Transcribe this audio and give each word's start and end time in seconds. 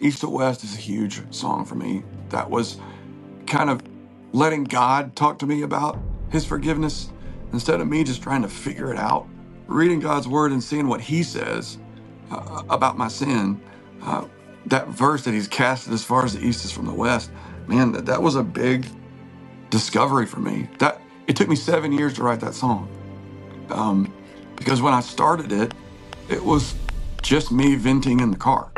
East 0.00 0.22
to 0.22 0.28
West 0.28 0.64
is 0.64 0.74
a 0.74 0.78
huge 0.80 1.22
song 1.32 1.64
for 1.64 1.76
me. 1.76 2.02
That 2.30 2.50
was 2.50 2.78
kind 3.46 3.70
of 3.70 3.80
letting 4.32 4.64
God 4.64 5.14
talk 5.14 5.38
to 5.38 5.46
me 5.46 5.62
about 5.62 6.00
his 6.30 6.44
forgiveness 6.44 7.12
instead 7.52 7.80
of 7.80 7.86
me 7.86 8.02
just 8.02 8.20
trying 8.20 8.42
to 8.42 8.48
figure 8.48 8.92
it 8.92 8.98
out. 8.98 9.28
Reading 9.68 10.00
God's 10.00 10.26
word 10.26 10.50
and 10.50 10.60
seeing 10.60 10.88
what 10.88 11.00
he 11.00 11.22
says 11.22 11.78
uh, 12.32 12.64
about 12.68 12.98
my 12.98 13.06
sin. 13.06 13.60
Uh, 14.02 14.26
that 14.66 14.88
verse 14.88 15.22
that 15.24 15.32
he's 15.32 15.46
casted 15.46 15.92
as 15.92 16.02
far 16.02 16.24
as 16.24 16.34
the 16.34 16.44
east 16.44 16.64
is 16.64 16.72
from 16.72 16.86
the 16.86 16.92
west, 16.92 17.30
man, 17.68 17.92
that, 17.92 18.04
that 18.04 18.20
was 18.20 18.34
a 18.34 18.42
big 18.42 18.86
discovery 19.70 20.26
for 20.26 20.40
me. 20.40 20.68
That 20.80 21.00
it 21.28 21.36
took 21.36 21.48
me 21.48 21.54
seven 21.54 21.92
years 21.92 22.14
to 22.14 22.24
write 22.24 22.40
that 22.40 22.54
song. 22.54 22.88
Um, 23.70 24.12
because 24.56 24.82
when 24.82 24.92
I 24.92 25.00
started 25.00 25.52
it, 25.52 25.72
it 26.28 26.44
was 26.44 26.74
just 27.22 27.52
me 27.52 27.76
venting 27.76 28.18
in 28.18 28.32
the 28.32 28.36
car. 28.36 28.72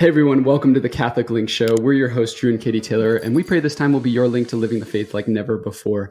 Hey 0.00 0.08
everyone, 0.08 0.44
welcome 0.44 0.72
to 0.72 0.80
the 0.80 0.88
Catholic 0.88 1.28
Link 1.28 1.50
Show. 1.50 1.76
We're 1.78 1.92
your 1.92 2.08
hosts, 2.08 2.40
Drew 2.40 2.48
and 2.48 2.58
Katie 2.58 2.80
Taylor, 2.80 3.16
and 3.16 3.36
we 3.36 3.42
pray 3.42 3.60
this 3.60 3.74
time 3.74 3.92
will 3.92 4.00
be 4.00 4.10
your 4.10 4.28
link 4.28 4.48
to 4.48 4.56
living 4.56 4.80
the 4.80 4.86
faith 4.86 5.12
like 5.12 5.28
never 5.28 5.58
before. 5.58 6.10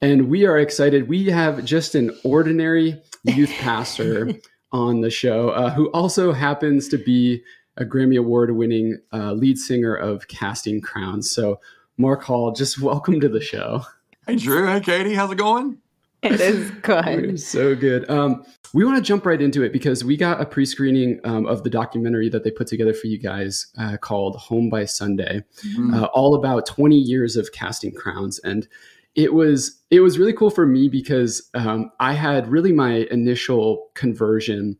And 0.00 0.30
we 0.30 0.46
are 0.46 0.58
excited. 0.58 1.06
We 1.06 1.26
have 1.26 1.62
just 1.62 1.94
an 1.94 2.18
ordinary 2.24 2.98
youth 3.24 3.50
pastor 3.60 4.30
on 4.72 5.02
the 5.02 5.10
show 5.10 5.50
uh, 5.50 5.68
who 5.68 5.90
also 5.90 6.32
happens 6.32 6.88
to 6.88 6.96
be 6.96 7.42
a 7.76 7.84
Grammy 7.84 8.18
Award 8.18 8.56
winning 8.56 9.02
uh, 9.12 9.34
lead 9.34 9.58
singer 9.58 9.94
of 9.94 10.28
Casting 10.28 10.80
Crowns. 10.80 11.30
So, 11.30 11.60
Mark 11.98 12.22
Hall, 12.22 12.52
just 12.52 12.80
welcome 12.80 13.20
to 13.20 13.28
the 13.28 13.42
show. 13.42 13.82
Hey, 14.26 14.36
Drew. 14.36 14.66
Hey, 14.66 14.80
Katie. 14.80 15.12
How's 15.12 15.32
it 15.32 15.36
going? 15.36 15.76
It 16.22 16.40
is 16.40 16.70
good. 16.82 17.38
so 17.38 17.74
good. 17.76 18.08
Um, 18.08 18.44
we 18.72 18.84
want 18.84 18.96
to 18.96 19.02
jump 19.02 19.26
right 19.26 19.40
into 19.40 19.62
it 19.62 19.72
because 19.72 20.04
we 20.04 20.16
got 20.16 20.40
a 20.40 20.46
pre-screening 20.46 21.20
um, 21.24 21.46
of 21.46 21.62
the 21.62 21.70
documentary 21.70 22.28
that 22.28 22.44
they 22.44 22.50
put 22.50 22.66
together 22.66 22.94
for 22.94 23.06
you 23.06 23.18
guys 23.18 23.68
uh, 23.78 23.96
called 23.96 24.36
Home 24.36 24.68
by 24.70 24.84
Sunday, 24.84 25.44
mm-hmm. 25.64 25.94
uh, 25.94 26.04
all 26.06 26.34
about 26.34 26.66
20 26.66 26.96
years 26.96 27.36
of 27.36 27.52
casting 27.52 27.92
crowns, 27.92 28.38
and 28.40 28.68
it 29.14 29.32
was 29.32 29.82
it 29.90 30.00
was 30.00 30.18
really 30.18 30.32
cool 30.32 30.50
for 30.50 30.66
me 30.66 30.88
because 30.88 31.48
um, 31.54 31.90
I 32.00 32.12
had 32.12 32.48
really 32.48 32.72
my 32.72 33.06
initial 33.10 33.88
conversion 33.94 34.78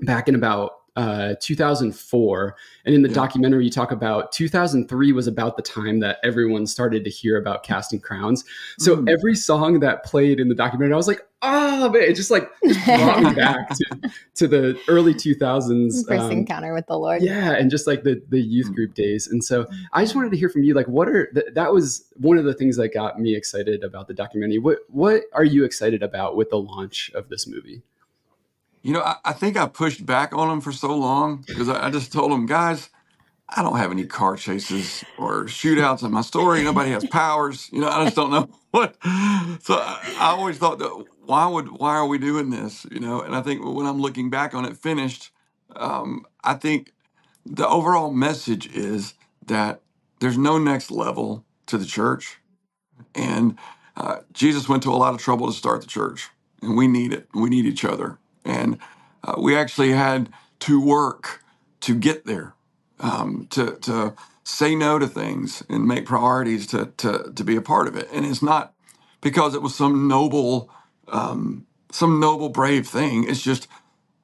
back 0.00 0.26
in 0.26 0.34
about 0.34 0.72
uh, 0.96 1.34
2004. 1.40 2.56
And 2.84 2.94
in 2.94 3.02
the 3.02 3.08
yeah. 3.08 3.14
documentary, 3.14 3.64
you 3.64 3.70
talk 3.70 3.90
about 3.90 4.30
2003 4.32 5.12
was 5.12 5.26
about 5.26 5.56
the 5.56 5.62
time 5.62 5.98
that 6.00 6.18
everyone 6.22 6.66
started 6.66 7.04
to 7.04 7.10
hear 7.10 7.36
about 7.36 7.64
casting 7.64 8.00
crowns. 8.00 8.44
So 8.78 8.96
mm. 8.96 9.10
every 9.10 9.34
song 9.34 9.80
that 9.80 10.04
played 10.04 10.38
in 10.38 10.48
the 10.48 10.54
documentary, 10.54 10.94
I 10.94 10.96
was 10.96 11.08
like, 11.08 11.26
oh 11.42 11.90
man, 11.90 12.02
it 12.02 12.14
just 12.14 12.30
like 12.30 12.48
just 12.64 12.84
brought 12.84 13.22
me 13.22 13.34
back 13.34 13.68
to, 13.76 14.10
to 14.36 14.48
the 14.48 14.80
early 14.86 15.14
2000s. 15.14 16.06
First 16.06 16.22
um, 16.22 16.30
encounter 16.30 16.72
with 16.72 16.86
the 16.86 16.96
Lord. 16.96 17.22
Yeah. 17.22 17.52
And 17.52 17.70
just 17.70 17.86
like 17.86 18.04
the, 18.04 18.22
the 18.28 18.40
youth 18.40 18.70
mm. 18.70 18.74
group 18.76 18.94
days. 18.94 19.26
And 19.26 19.42
so 19.42 19.66
I 19.92 20.02
just 20.04 20.14
wanted 20.14 20.30
to 20.30 20.36
hear 20.36 20.48
from 20.48 20.62
you, 20.62 20.74
like, 20.74 20.88
what 20.88 21.08
are, 21.08 21.26
th- 21.32 21.54
that 21.54 21.72
was 21.72 22.04
one 22.14 22.38
of 22.38 22.44
the 22.44 22.54
things 22.54 22.76
that 22.76 22.94
got 22.94 23.18
me 23.18 23.34
excited 23.34 23.82
about 23.82 24.06
the 24.06 24.14
documentary. 24.14 24.58
What, 24.58 24.78
what 24.88 25.22
are 25.32 25.44
you 25.44 25.64
excited 25.64 26.04
about 26.04 26.36
with 26.36 26.50
the 26.50 26.58
launch 26.58 27.10
of 27.14 27.28
this 27.28 27.48
movie? 27.48 27.82
You 28.84 28.92
know, 28.92 29.02
I, 29.02 29.16
I 29.24 29.34
think 29.34 29.56
I 29.56 29.66
pushed 29.66 30.06
back 30.06 30.34
on 30.34 30.48
them 30.50 30.62
for 30.62 30.72
so 30.72 30.96
long 30.96 31.46
because 31.52 31.70
I, 31.70 31.88
I 31.88 31.90
just 31.90 32.12
told 32.12 32.32
them, 32.32 32.46
guys, 32.46 32.90
I 33.48 33.62
don't 33.62 33.78
have 33.78 33.92
any 33.92 34.06
car 34.06 34.36
chases 34.36 35.04
or 35.16 35.44
shootouts 35.46 36.04
in 36.04 36.12
my 36.12 36.22
story. 36.22 36.62
Nobody 36.62 36.90
has 36.90 37.04
powers. 37.04 37.70
You 37.72 37.80
know, 37.80 37.88
I 37.88 38.04
just 38.04 38.16
don't 38.16 38.30
know 38.30 38.50
what. 38.72 38.96
So 39.62 39.76
I, 39.76 40.00
I 40.18 40.30
always 40.30 40.58
thought 40.58 40.80
that 40.80 41.06
why 41.26 41.46
would 41.46 41.72
why 41.72 41.96
are 41.96 42.06
we 42.06 42.18
doing 42.18 42.50
this? 42.50 42.86
You 42.92 43.00
know, 43.00 43.22
and 43.22 43.34
I 43.34 43.42
think 43.42 43.64
when 43.64 43.86
I'm 43.86 44.00
looking 44.00 44.30
back 44.30 44.54
on 44.54 44.66
it 44.66 44.76
finished, 44.76 45.30
um, 45.76 46.26
I 46.44 46.54
think 46.54 46.92
the 47.46 47.68
overall 47.68 48.12
message 48.12 48.74
is 48.74 49.14
that 49.46 49.82
there's 50.20 50.38
no 50.38 50.58
next 50.58 50.90
level 50.90 51.44
to 51.66 51.78
the 51.78 51.86
church, 51.86 52.38
and 53.14 53.58
uh, 53.96 54.18
Jesus 54.32 54.68
went 54.68 54.82
to 54.84 54.90
a 54.90 54.96
lot 54.96 55.14
of 55.14 55.20
trouble 55.20 55.46
to 55.48 55.52
start 55.52 55.82
the 55.82 55.86
church, 55.86 56.30
and 56.62 56.76
we 56.76 56.88
need 56.88 57.12
it. 57.12 57.28
We 57.34 57.50
need 57.50 57.66
each 57.66 57.84
other, 57.84 58.18
and 58.44 58.78
uh, 59.24 59.36
we 59.38 59.56
actually 59.56 59.92
had 59.92 60.30
to 60.60 60.80
work 60.80 61.42
to 61.82 61.94
get 61.94 62.26
there, 62.26 62.54
um, 63.00 63.48
to 63.50 63.76
to 63.82 64.14
say 64.44 64.74
no 64.74 64.98
to 64.98 65.06
things 65.08 65.64
and 65.70 65.86
make 65.86 66.06
priorities 66.06 66.66
to 66.68 66.86
to 66.98 67.32
to 67.34 67.44
be 67.44 67.56
a 67.56 67.62
part 67.62 67.88
of 67.88 67.96
it. 67.96 68.08
And 68.12 68.26
it's 68.26 68.42
not 68.42 68.74
because 69.22 69.54
it 69.54 69.62
was 69.62 69.74
some 69.74 70.08
noble, 70.08 70.70
um, 71.08 71.66
some 71.92 72.20
noble, 72.20 72.50
brave 72.50 72.86
thing. 72.88 73.26
It's 73.28 73.42
just 73.42 73.68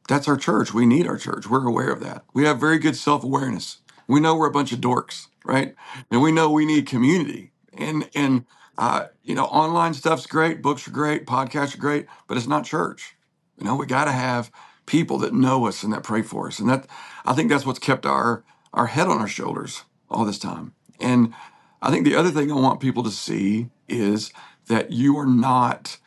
that's 0.08 0.28
our 0.28 0.36
church. 0.36 0.74
We 0.74 0.86
need 0.86 1.06
our 1.08 1.18
church. 1.18 1.48
We're 1.48 1.66
aware 1.66 1.90
of 1.92 2.00
that. 2.00 2.24
We 2.34 2.44
have 2.44 2.60
very 2.60 2.78
good 2.78 2.96
self 2.96 3.24
awareness. 3.24 3.78
We 4.08 4.20
know 4.20 4.36
we're 4.36 4.48
a 4.48 4.52
bunch 4.52 4.72
of 4.72 4.80
dorks, 4.80 5.28
right? 5.44 5.74
And 6.10 6.22
we 6.22 6.32
know 6.32 6.50
we 6.50 6.66
need 6.66 6.86
community. 6.86 7.52
And 7.76 8.08
and 8.14 8.46
uh, 8.78 9.06
you 9.24 9.34
know, 9.34 9.46
online 9.46 9.94
stuff's 9.94 10.26
great, 10.26 10.62
books 10.62 10.88
are 10.88 10.92
great, 10.92 11.26
podcasts 11.26 11.74
are 11.76 11.80
great, 11.80 12.06
but 12.28 12.36
it's 12.38 12.48
not 12.48 12.64
church. 12.66 13.16
You 13.60 13.66
know, 13.66 13.76
we 13.76 13.86
got 13.86 14.06
to 14.06 14.12
have 14.12 14.50
people 14.86 15.18
that 15.18 15.34
know 15.34 15.66
us 15.66 15.82
and 15.82 15.92
that 15.92 16.02
pray 16.02 16.22
for 16.22 16.48
us. 16.48 16.58
And 16.58 16.68
that 16.70 16.86
I 17.24 17.34
think 17.34 17.50
that's 17.50 17.66
what's 17.66 17.78
kept 17.78 18.06
our 18.06 18.42
our 18.72 18.86
head 18.86 19.08
on 19.08 19.18
our 19.18 19.28
shoulders 19.28 19.84
all 20.08 20.24
this 20.24 20.38
time. 20.38 20.74
And 21.00 21.34
I 21.82 21.90
think 21.90 22.04
the 22.04 22.14
other 22.16 22.30
thing 22.30 22.50
I 22.50 22.54
want 22.54 22.80
people 22.80 23.02
to 23.02 23.10
see 23.10 23.68
is 23.88 24.32
that 24.68 24.92
you 24.92 25.18
are 25.18 25.26
not 25.26 25.98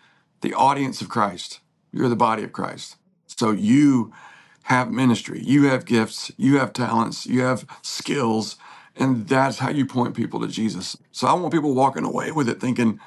the 0.42 0.54
audience 0.54 1.02
of 1.02 1.10
Christ. 1.10 1.60
You're 1.92 2.10
the 2.10 2.16
body 2.16 2.44
of 2.44 2.54
Christ. 2.54 2.96
So 3.28 3.52
you 3.52 4.14
have 4.64 4.92
ministry, 4.92 5.42
you 5.44 5.66
have 5.66 5.86
gifts, 5.86 6.32
you 6.38 6.58
have 6.58 6.72
talents, 6.72 7.26
you 7.26 7.42
have 7.42 7.66
skills, 7.82 8.56
and 8.96 9.28
that's 9.28 9.60
how 9.60 9.70
you 9.70 9.86
point 9.86 10.16
people 10.16 10.40
to 10.40 10.48
Jesus. 10.48 10.96
So 11.12 11.28
I 11.28 11.34
want 11.34 11.54
people 11.54 11.74
walking 11.74 12.06
away 12.06 12.32
with 12.32 12.48
it 12.48 12.62
thinking, 12.62 13.00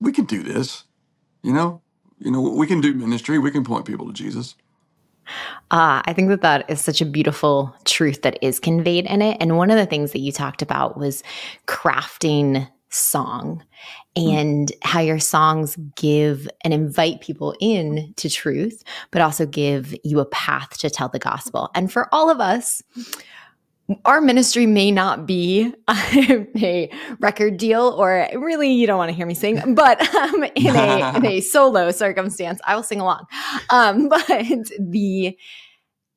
we 0.00 0.12
can 0.12 0.24
do 0.24 0.42
this. 0.42 0.84
You 1.42 1.52
know, 1.52 1.82
you 2.18 2.30
know, 2.30 2.40
we 2.40 2.66
can 2.66 2.80
do 2.80 2.94
ministry, 2.94 3.38
we 3.38 3.50
can 3.50 3.64
point 3.64 3.84
people 3.84 4.06
to 4.06 4.12
Jesus. 4.12 4.54
Uh, 5.70 6.00
I 6.04 6.12
think 6.14 6.30
that 6.30 6.40
that 6.40 6.70
is 6.70 6.80
such 6.80 7.00
a 7.00 7.06
beautiful 7.06 7.74
truth 7.84 8.22
that 8.22 8.38
is 8.42 8.58
conveyed 8.58 9.04
in 9.06 9.20
it. 9.20 9.36
And 9.40 9.56
one 9.56 9.70
of 9.70 9.76
the 9.76 9.86
things 9.86 10.12
that 10.12 10.20
you 10.20 10.32
talked 10.32 10.62
about 10.62 10.96
was 10.96 11.22
crafting 11.66 12.68
song 12.90 13.62
hmm. 14.16 14.28
and 14.28 14.72
how 14.82 15.00
your 15.00 15.18
songs 15.18 15.76
give 15.96 16.48
and 16.64 16.72
invite 16.72 17.20
people 17.20 17.54
in 17.60 18.14
to 18.16 18.30
truth, 18.30 18.82
but 19.10 19.20
also 19.20 19.46
give 19.46 19.94
you 20.04 20.20
a 20.20 20.26
path 20.26 20.78
to 20.78 20.88
tell 20.88 21.08
the 21.08 21.18
gospel. 21.18 21.70
And 21.74 21.92
for 21.92 22.12
all 22.12 22.30
of 22.30 22.40
us, 22.40 22.82
our 24.04 24.20
ministry 24.20 24.66
may 24.66 24.90
not 24.90 25.26
be 25.26 25.72
a 25.88 26.90
record 27.20 27.56
deal 27.56 27.94
or 27.98 28.28
really 28.34 28.72
you 28.72 28.86
don't 28.86 28.98
want 28.98 29.08
to 29.08 29.16
hear 29.16 29.26
me 29.26 29.34
sing 29.34 29.74
but 29.74 30.14
um, 30.14 30.44
in, 30.54 30.76
a, 30.76 31.16
in 31.16 31.26
a 31.26 31.40
solo 31.42 31.90
circumstance 31.90 32.60
i 32.64 32.76
will 32.76 32.82
sing 32.82 33.00
along 33.00 33.24
um, 33.70 34.08
but 34.26 34.26
the 34.78 35.36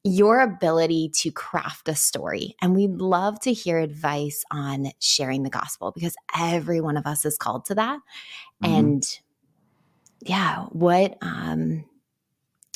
your 0.04 0.42
ability 0.42 1.12
to 1.14 1.32
craft 1.32 1.88
a 1.88 1.96
story 1.96 2.56
and 2.62 2.76
we'd 2.76 2.98
love 2.98 3.40
to 3.40 3.54
hear 3.54 3.78
advice 3.78 4.44
on 4.52 4.88
sharing 5.00 5.44
the 5.44 5.50
gospel 5.50 5.92
because 5.92 6.16
every 6.38 6.82
one 6.82 6.98
of 6.98 7.06
us 7.06 7.24
is 7.24 7.38
called 7.38 7.64
to 7.66 7.76
that 7.76 8.00
mm-hmm. 8.64 8.74
and 8.74 9.20
yeah 10.22 10.66
what 10.72 11.18
um 11.22 11.86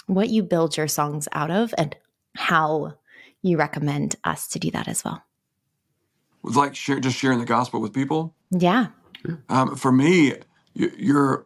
what 0.06 0.30
you 0.30 0.44
build 0.44 0.78
your 0.78 0.88
songs 0.88 1.28
out 1.32 1.50
of 1.50 1.74
and 1.78 1.96
how 2.36 2.94
you 3.46 3.58
recommend 3.58 4.16
us 4.24 4.48
to 4.48 4.60
do 4.60 4.72
that 4.72 4.88
as 4.88 5.04
well. 5.04 5.22
Like 6.42 6.76
share, 6.76 7.00
just 7.00 7.18
sharing 7.18 7.40
the 7.40 7.46
gospel 7.46 7.80
with 7.80 7.94
people. 7.94 8.34
Yeah. 8.52 8.88
Um, 9.50 9.76
for 9.76 9.92
me, 9.92 10.34
you're 10.74 11.46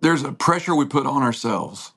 there's 0.00 0.22
a 0.22 0.32
pressure 0.32 0.74
we 0.74 0.84
put 0.84 1.06
on 1.06 1.22
ourselves. 1.22 1.92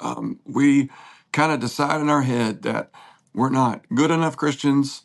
Um, 0.00 0.40
we 0.44 0.90
kind 1.32 1.52
of 1.52 1.60
decide 1.60 2.00
in 2.00 2.08
our 2.08 2.22
head 2.22 2.62
that 2.62 2.90
we're 3.34 3.50
not 3.50 3.84
good 3.94 4.10
enough 4.10 4.36
Christians 4.36 5.04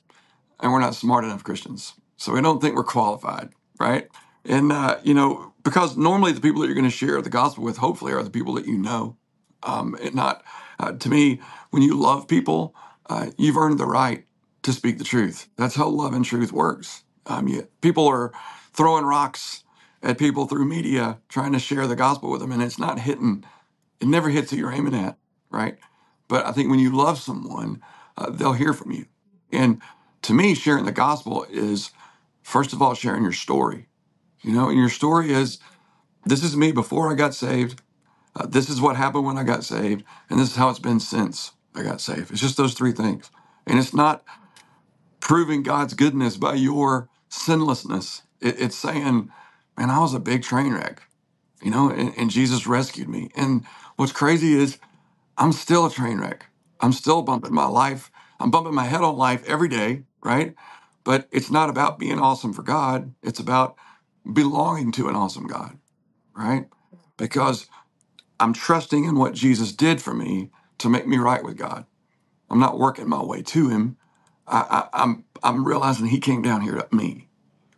and 0.59 0.71
we're 0.71 0.79
not 0.79 0.95
smart 0.95 1.23
enough 1.23 1.43
Christians. 1.43 1.93
So 2.17 2.33
we 2.33 2.41
don't 2.41 2.61
think 2.61 2.75
we're 2.75 2.83
qualified, 2.83 3.49
right? 3.79 4.07
And, 4.45 4.71
uh, 4.71 4.99
you 5.03 5.13
know, 5.13 5.53
because 5.63 5.97
normally 5.97 6.31
the 6.31 6.41
people 6.41 6.61
that 6.61 6.67
you're 6.67 6.75
going 6.75 6.89
to 6.89 6.95
share 6.95 7.21
the 7.21 7.29
gospel 7.29 7.63
with, 7.63 7.77
hopefully, 7.77 8.13
are 8.13 8.23
the 8.23 8.29
people 8.29 8.53
that 8.55 8.65
you 8.65 8.77
know. 8.77 9.17
Um, 9.63 9.95
and 10.01 10.13
not, 10.13 10.43
uh, 10.79 10.91
to 10.91 11.09
me, 11.09 11.39
when 11.71 11.81
you 11.81 11.95
love 11.95 12.27
people, 12.27 12.75
uh, 13.09 13.27
you've 13.37 13.57
earned 13.57 13.79
the 13.79 13.85
right 13.85 14.25
to 14.63 14.73
speak 14.73 14.97
the 14.97 15.03
truth. 15.03 15.49
That's 15.57 15.75
how 15.75 15.87
love 15.87 16.13
and 16.13 16.25
truth 16.25 16.51
works. 16.51 17.03
Um, 17.25 17.47
you, 17.47 17.67
people 17.81 18.07
are 18.07 18.31
throwing 18.73 19.05
rocks 19.05 19.63
at 20.01 20.17
people 20.17 20.47
through 20.47 20.65
media 20.65 21.19
trying 21.29 21.53
to 21.53 21.59
share 21.59 21.87
the 21.87 21.95
gospel 21.95 22.31
with 22.31 22.41
them, 22.41 22.51
and 22.51 22.61
it's 22.63 22.79
not 22.79 22.99
hitting. 22.99 23.43
It 23.99 24.07
never 24.07 24.29
hits 24.29 24.51
who 24.51 24.57
you're 24.57 24.71
aiming 24.71 24.95
at, 24.95 25.17
right? 25.51 25.77
But 26.27 26.45
I 26.45 26.51
think 26.51 26.69
when 26.69 26.79
you 26.79 26.95
love 26.95 27.19
someone, 27.19 27.81
uh, 28.17 28.29
they'll 28.31 28.53
hear 28.53 28.73
from 28.73 28.91
you. 28.91 29.05
And 29.51 29.81
to 30.23 30.33
me, 30.33 30.55
sharing 30.55 30.85
the 30.85 30.91
gospel 30.91 31.45
is 31.49 31.91
first 32.41 32.73
of 32.73 32.81
all 32.81 32.93
sharing 32.93 33.23
your 33.23 33.33
story. 33.33 33.87
You 34.41 34.53
know, 34.53 34.69
and 34.69 34.77
your 34.79 34.89
story 34.89 35.31
is 35.31 35.59
this 36.25 36.43
is 36.43 36.57
me 36.57 36.71
before 36.71 37.11
I 37.11 37.15
got 37.15 37.33
saved. 37.35 37.81
Uh, 38.35 38.47
this 38.47 38.69
is 38.69 38.81
what 38.81 38.95
happened 38.95 39.25
when 39.25 39.37
I 39.37 39.43
got 39.43 39.63
saved, 39.63 40.03
and 40.29 40.39
this 40.39 40.51
is 40.51 40.55
how 40.55 40.69
it's 40.69 40.79
been 40.79 40.99
since 40.99 41.53
I 41.75 41.83
got 41.83 42.01
saved. 42.01 42.31
It's 42.31 42.41
just 42.41 42.57
those 42.57 42.73
three 42.75 42.93
things. 42.93 43.31
And 43.67 43.79
it's 43.79 43.93
not 43.93 44.23
proving 45.21 45.63
God's 45.63 45.93
goodness 45.93 46.37
by 46.37 46.55
your 46.55 47.09
sinlessness. 47.29 48.23
It, 48.41 48.61
it's 48.61 48.77
saying, 48.77 49.31
man, 49.77 49.89
I 49.91 49.99
was 49.99 50.13
a 50.13 50.19
big 50.19 50.43
train 50.43 50.73
wreck, 50.73 51.03
you 51.61 51.71
know, 51.71 51.89
and, 51.89 52.13
and 52.17 52.31
Jesus 52.31 52.67
rescued 52.67 53.09
me. 53.09 53.29
And 53.35 53.65
what's 53.97 54.13
crazy 54.13 54.53
is 54.53 54.79
I'm 55.37 55.53
still 55.53 55.87
a 55.87 55.91
train 55.91 56.19
wreck. 56.19 56.47
I'm 56.81 56.93
still 56.93 57.21
bumping 57.23 57.53
my 57.53 57.65
life. 57.67 58.11
I'm 58.39 58.51
bumping 58.51 58.75
my 58.75 58.85
head 58.85 59.01
on 59.01 59.17
life 59.17 59.43
every 59.47 59.69
day, 59.69 60.03
right? 60.23 60.55
But 61.03 61.27
it's 61.31 61.51
not 61.51 61.69
about 61.69 61.99
being 61.99 62.19
awesome 62.19 62.53
for 62.53 62.63
God. 62.63 63.13
It's 63.23 63.39
about 63.39 63.75
belonging 64.33 64.91
to 64.93 65.09
an 65.09 65.15
awesome 65.15 65.47
God, 65.47 65.77
right? 66.35 66.67
Because 67.17 67.67
I'm 68.39 68.53
trusting 68.53 69.05
in 69.05 69.17
what 69.17 69.33
Jesus 69.33 69.73
did 69.73 70.01
for 70.01 70.13
me 70.13 70.51
to 70.83 70.89
make 70.89 71.07
me 71.07 71.17
right 71.19 71.43
with 71.43 71.57
God. 71.57 71.87
I'm 72.49 72.59
not 72.59 72.79
working 72.79 73.09
my 73.09 73.23
way 73.23 73.43
to 73.43 73.69
Him. 73.69 73.97
I, 74.47 74.87
I, 74.93 75.03
I'm 75.03 75.25
I'm 75.43 75.65
realizing 75.67 76.07
He 76.07 76.19
came 76.19 76.41
down 76.43 76.61
here 76.61 76.75
to 76.75 76.87
me, 76.95 77.29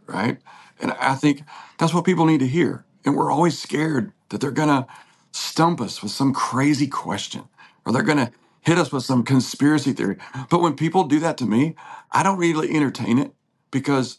right? 0.08 0.40
And 0.82 0.94
I 0.94 1.16
think 1.16 1.44
that's 1.80 1.94
what 1.94 2.06
people 2.06 2.26
need 2.26 2.42
to 2.42 2.48
hear. 2.48 2.86
And 3.06 3.16
we're 3.16 3.32
always 3.32 3.62
scared 3.62 4.14
that 4.30 4.42
they're 4.42 4.52
gonna 4.52 4.88
stump 5.34 5.82
us 5.82 6.04
with 6.04 6.12
some 6.12 6.34
crazy 6.34 6.88
question 6.88 7.44
or 7.86 7.94
they're 7.94 8.04
gonna 8.04 8.32
hit 8.62 8.78
us 8.80 8.92
with 8.92 9.04
some 9.06 9.24
conspiracy 9.24 9.94
theory. 9.94 10.18
But 10.50 10.62
when 10.62 10.76
people 10.76 11.06
do 11.06 11.20
that 11.22 11.38
to 11.40 11.46
me, 11.46 11.76
I 12.12 12.24
don't 12.24 12.40
really 12.40 12.76
entertain 12.76 13.20
it 13.20 13.34
because 13.72 14.18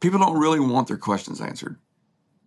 people 0.00 0.18
don't 0.20 0.38
really 0.40 0.60
want 0.60 0.88
their 0.88 0.98
questions 0.98 1.40
answered. 1.40 1.78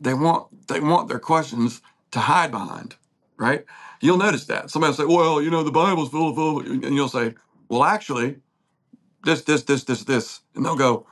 They 0.01 0.13
want 0.15 0.67
they 0.69 0.79
want 0.81 1.09
their 1.09 1.19
questions 1.19 1.81
to 2.11 2.19
hide 2.21 2.51
behind, 2.51 2.95
right? 3.39 3.65
You'll 4.01 4.17
notice 4.19 4.45
that. 4.47 4.71
Somebody 4.71 4.91
will 4.91 4.97
say, 4.97 5.05
Well, 5.05 5.41
you 5.43 5.51
know, 5.51 5.63
the 5.63 5.71
Bible's 5.71 6.09
full 6.11 6.31
of 6.31 6.35
full 6.37 6.61
of-" 6.61 6.67
and 6.67 6.95
you'll 6.95 7.09
say, 7.09 7.35
Well, 7.69 7.85
actually, 7.85 8.37
this, 9.25 9.43
this, 9.43 9.63
this, 9.63 9.85
this, 9.85 10.05
this. 10.05 10.41
And 10.55 10.65
they'll 10.65 10.77
go, 10.77 11.03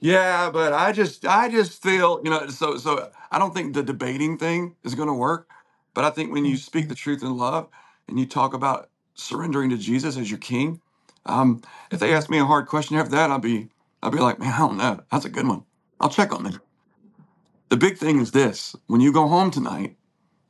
Yeah, 0.00 0.50
but 0.52 0.74
I 0.74 0.92
just 0.92 1.26
I 1.26 1.50
just 1.50 1.82
feel, 1.82 2.20
you 2.24 2.30
know, 2.30 2.48
so 2.48 2.78
so 2.78 3.10
I 3.32 3.40
don't 3.40 3.54
think 3.54 3.74
the 3.74 3.82
debating 3.82 4.38
thing 4.38 4.76
is 4.84 4.94
gonna 4.94 5.14
work. 5.14 5.48
But 5.94 6.04
I 6.04 6.10
think 6.12 6.32
when 6.32 6.46
you 6.46 6.56
speak 6.56 6.88
the 6.88 6.94
truth 6.94 7.24
in 7.24 7.36
love 7.36 7.68
and 8.08 8.20
you 8.20 8.26
talk 8.26 8.54
about 8.54 8.90
surrendering 9.16 9.70
to 9.72 9.78
Jesus 9.78 10.16
as 10.18 10.30
your 10.30 10.38
king, 10.38 10.80
um, 11.26 11.62
if 11.90 12.00
they 12.00 12.14
ask 12.14 12.30
me 12.30 12.38
a 12.38 12.46
hard 12.46 12.68
question 12.68 12.96
after 12.96 13.12
that, 13.12 13.32
I'll 13.32 13.40
be 13.40 13.70
I'll 14.04 14.12
be 14.12 14.20
like, 14.20 14.38
man, 14.38 14.54
I 14.54 14.58
don't 14.60 14.78
know. 14.78 15.00
That's 15.12 15.26
a 15.26 15.30
good 15.30 15.48
one. 15.48 15.64
I'll 16.00 16.10
check 16.10 16.32
on 16.34 16.44
that. 16.44 16.58
The 17.70 17.76
big 17.78 17.98
thing 17.98 18.20
is 18.20 18.32
this: 18.32 18.76
when 18.88 19.00
you 19.02 19.12
go 19.12 19.28
home 19.28 19.50
tonight 19.50 19.96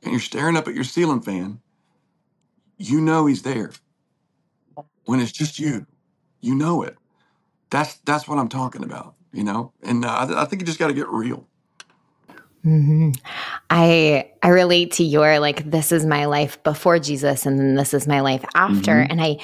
and 0.05 0.13
you're 0.13 0.21
staring 0.21 0.57
up 0.57 0.69
at 0.69 0.75
your 0.75 0.85
ceiling 0.85 1.21
fan, 1.21 1.61
you 2.77 3.01
know 3.01 3.27
he's 3.27 3.43
there. 3.43 3.71
When 5.05 5.19
it's 5.21 5.33
just 5.33 5.59
you, 5.59 5.87
you 6.41 6.55
know 6.55 6.83
it. 6.83 6.97
That's 7.71 7.95
that's 8.05 8.27
what 8.27 8.39
I'm 8.39 8.49
talking 8.49 8.83
about, 8.83 9.15
you 9.33 9.43
know. 9.43 9.73
And 9.83 10.05
uh, 10.05 10.09
I, 10.09 10.43
I 10.43 10.45
think 10.45 10.61
you 10.61 10.67
just 10.67 10.79
got 10.79 10.87
to 10.87 10.93
get 10.93 11.09
real. 11.09 11.47
hmm 12.63 13.11
I 13.69 14.31
I 14.43 14.49
relate 14.49 14.93
to 14.93 15.03
your 15.03 15.39
like 15.39 15.69
this 15.69 15.91
is 15.91 16.05
my 16.05 16.25
life 16.25 16.61
before 16.63 16.99
Jesus 16.99 17.45
and 17.45 17.59
then 17.59 17.75
this 17.75 17.93
is 17.93 18.07
my 18.07 18.21
life 18.21 18.45
after 18.55 18.99
hmm 18.99 19.05
and 19.09 19.21
I 19.21 19.37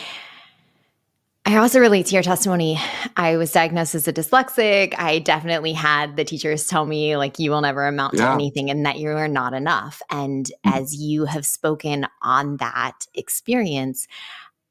I 1.43 1.57
also 1.57 1.79
relate 1.79 2.05
to 2.07 2.13
your 2.13 2.21
testimony. 2.21 2.79
I 3.17 3.35
was 3.35 3.51
diagnosed 3.51 3.95
as 3.95 4.07
a 4.07 4.13
dyslexic. 4.13 4.93
I 4.97 5.19
definitely 5.19 5.73
had 5.73 6.15
the 6.15 6.23
teachers 6.23 6.67
tell 6.67 6.85
me 6.85 7.17
like 7.17 7.39
you 7.39 7.49
will 7.49 7.61
never 7.61 7.87
amount 7.87 8.15
to 8.17 8.29
anything 8.29 8.69
and 8.69 8.85
that 8.85 8.99
you 8.99 9.09
are 9.09 9.27
not 9.27 9.53
enough. 9.53 10.01
And 10.11 10.45
Mhm. 10.65 10.73
as 10.79 10.95
you 10.95 11.25
have 11.25 11.45
spoken 11.45 12.05
on 12.21 12.57
that 12.57 13.07
experience, 13.15 14.07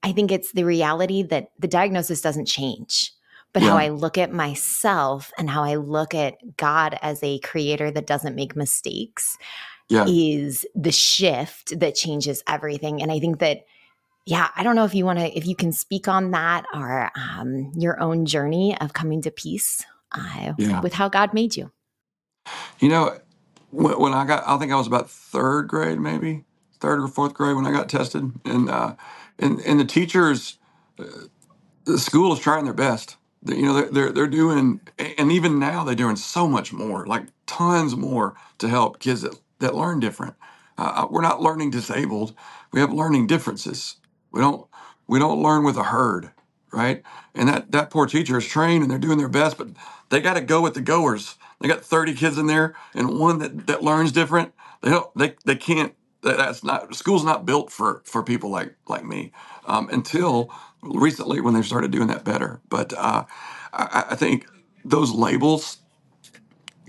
I 0.05 0.13
think 0.13 0.31
it's 0.31 0.53
the 0.53 0.65
reality 0.65 1.23
that 1.25 1.51
the 1.59 1.69
diagnosis 1.69 2.21
doesn't 2.21 2.47
change. 2.47 3.13
But 3.53 3.63
how 3.63 3.77
I 3.77 3.89
look 3.89 4.17
at 4.17 4.33
myself 4.33 5.33
and 5.37 5.51
how 5.51 5.65
I 5.65 5.75
look 5.75 6.15
at 6.15 6.57
God 6.57 6.97
as 7.03 7.21
a 7.25 7.41
creator 7.41 7.91
that 7.91 8.07
doesn't 8.07 8.37
make 8.37 8.55
mistakes 8.55 9.37
Yeah. 9.89 10.05
is 10.07 10.65
the 10.77 10.93
shift 10.93 11.81
that 11.81 11.97
changes 11.97 12.45
everything. 12.47 13.03
And 13.03 13.11
I 13.11 13.19
think 13.19 13.41
that, 13.41 13.65
yeah, 14.31 14.51
I 14.57 14.65
don't 14.65 14.77
know 14.77 14.87
if 14.87 14.95
you 14.97 15.07
want 15.07 15.21
to, 15.21 15.37
if 15.39 15.47
you 15.47 15.57
can 15.57 15.73
speak 15.73 16.09
on 16.09 16.33
that 16.33 16.67
or 16.75 17.13
um, 17.17 17.73
your 17.77 18.01
own 18.01 18.27
journey 18.27 18.79
of 18.81 18.95
coming 18.95 19.23
to 19.25 19.33
peace 19.33 19.85
uh, 20.13 20.55
Yeah. 20.59 20.81
with 20.83 20.95
how 20.95 21.11
God 21.11 21.35
made 21.35 21.57
you. 21.57 21.73
You 22.81 22.91
know, 22.91 23.19
when, 23.71 23.99
when 24.01 24.15
I 24.15 24.27
got, 24.27 24.45
I 24.47 24.59
think 24.59 24.73
I 24.73 24.77
was 24.77 24.89
about 24.89 25.11
third 25.11 25.69
grade, 25.69 26.01
maybe 26.01 26.45
third 26.81 27.01
or 27.01 27.09
fourth 27.09 27.35
grade 27.35 27.57
when 27.57 27.67
I 27.67 27.73
got 27.73 27.89
tested, 27.91 28.33
and 28.45 28.71
uh, 28.71 28.97
and 29.39 29.61
and 29.63 29.81
the 29.81 29.87
teachers, 29.87 30.59
the 31.85 31.99
school 31.99 32.33
is 32.33 32.41
trying 32.41 32.65
their 32.65 32.75
best. 32.75 33.17
They- 33.43 33.57
You 33.59 33.65
know, 33.67 33.75
they're 33.75 33.91
they're, 33.93 34.13
they're 34.13 34.29
doing, 34.29 34.81
and 34.99 35.33
even 35.33 35.59
now 35.59 35.85
they're 35.85 35.95
doing 35.97 36.17
so 36.17 36.49
much 36.49 36.73
more, 36.73 37.07
like 37.07 37.27
tons 37.47 37.97
more 37.97 38.35
to 38.59 38.69
help 38.69 39.01
kids 39.01 39.23
that, 39.23 39.41
that 39.61 39.77
learn 39.77 40.01
different. 40.01 40.35
Uh, 40.79 41.07
we're 41.11 41.23
not 41.23 41.43
learning 41.43 41.71
disabled; 41.71 42.35
we 42.73 42.81
have 42.81 42.93
learning 42.93 43.27
differences. 43.29 43.97
We 44.33 44.41
don't 44.41 44.67
we 45.09 45.19
don't 45.19 45.43
learn 45.43 45.65
with 45.65 45.77
a 45.77 45.85
herd, 45.85 46.33
right? 46.73 47.03
And 47.35 47.49
that 47.49 47.73
that 47.73 47.91
poor 47.91 48.07
teacher 48.07 48.39
is 48.39 48.47
trained 48.47 48.83
and 48.83 48.91
they're 48.91 48.99
doing 48.99 49.19
their 49.19 49.29
best, 49.29 49.59
but 49.59 49.69
they 50.11 50.21
got 50.21 50.35
to 50.35 50.43
go 50.43 50.63
with 50.63 50.75
the 50.75 50.83
goers. 50.83 51.37
They 51.61 51.69
got 51.69 51.85
30 51.85 52.15
kids 52.15 52.39
in 52.39 52.47
there 52.49 52.77
and 52.95 53.19
one 53.19 53.39
that, 53.41 53.67
that 53.69 53.85
learns 53.85 54.13
different. 54.13 54.53
They 54.83 54.91
don't 54.91 55.09
they 55.17 55.37
they 55.45 55.57
can't 55.57 55.95
that- 56.23 56.39
that's 56.39 56.65
not 56.65 56.95
school's 56.95 57.25
not 57.25 57.47
built 57.47 57.73
for 57.73 58.03
for 58.07 58.23
people 58.25 58.51
like 58.51 58.77
like 58.89 59.05
me 59.05 59.33
um, 59.67 59.89
until 59.91 60.53
recently 60.83 61.41
when 61.41 61.55
they 61.55 61.63
started 61.63 61.91
doing 61.93 62.09
that 62.09 62.25
better. 62.25 62.61
But 62.71 62.93
uh, 62.95 63.25
I, 63.73 64.07
I 64.11 64.17
think 64.17 64.47
those 64.85 65.13
labels 65.13 65.79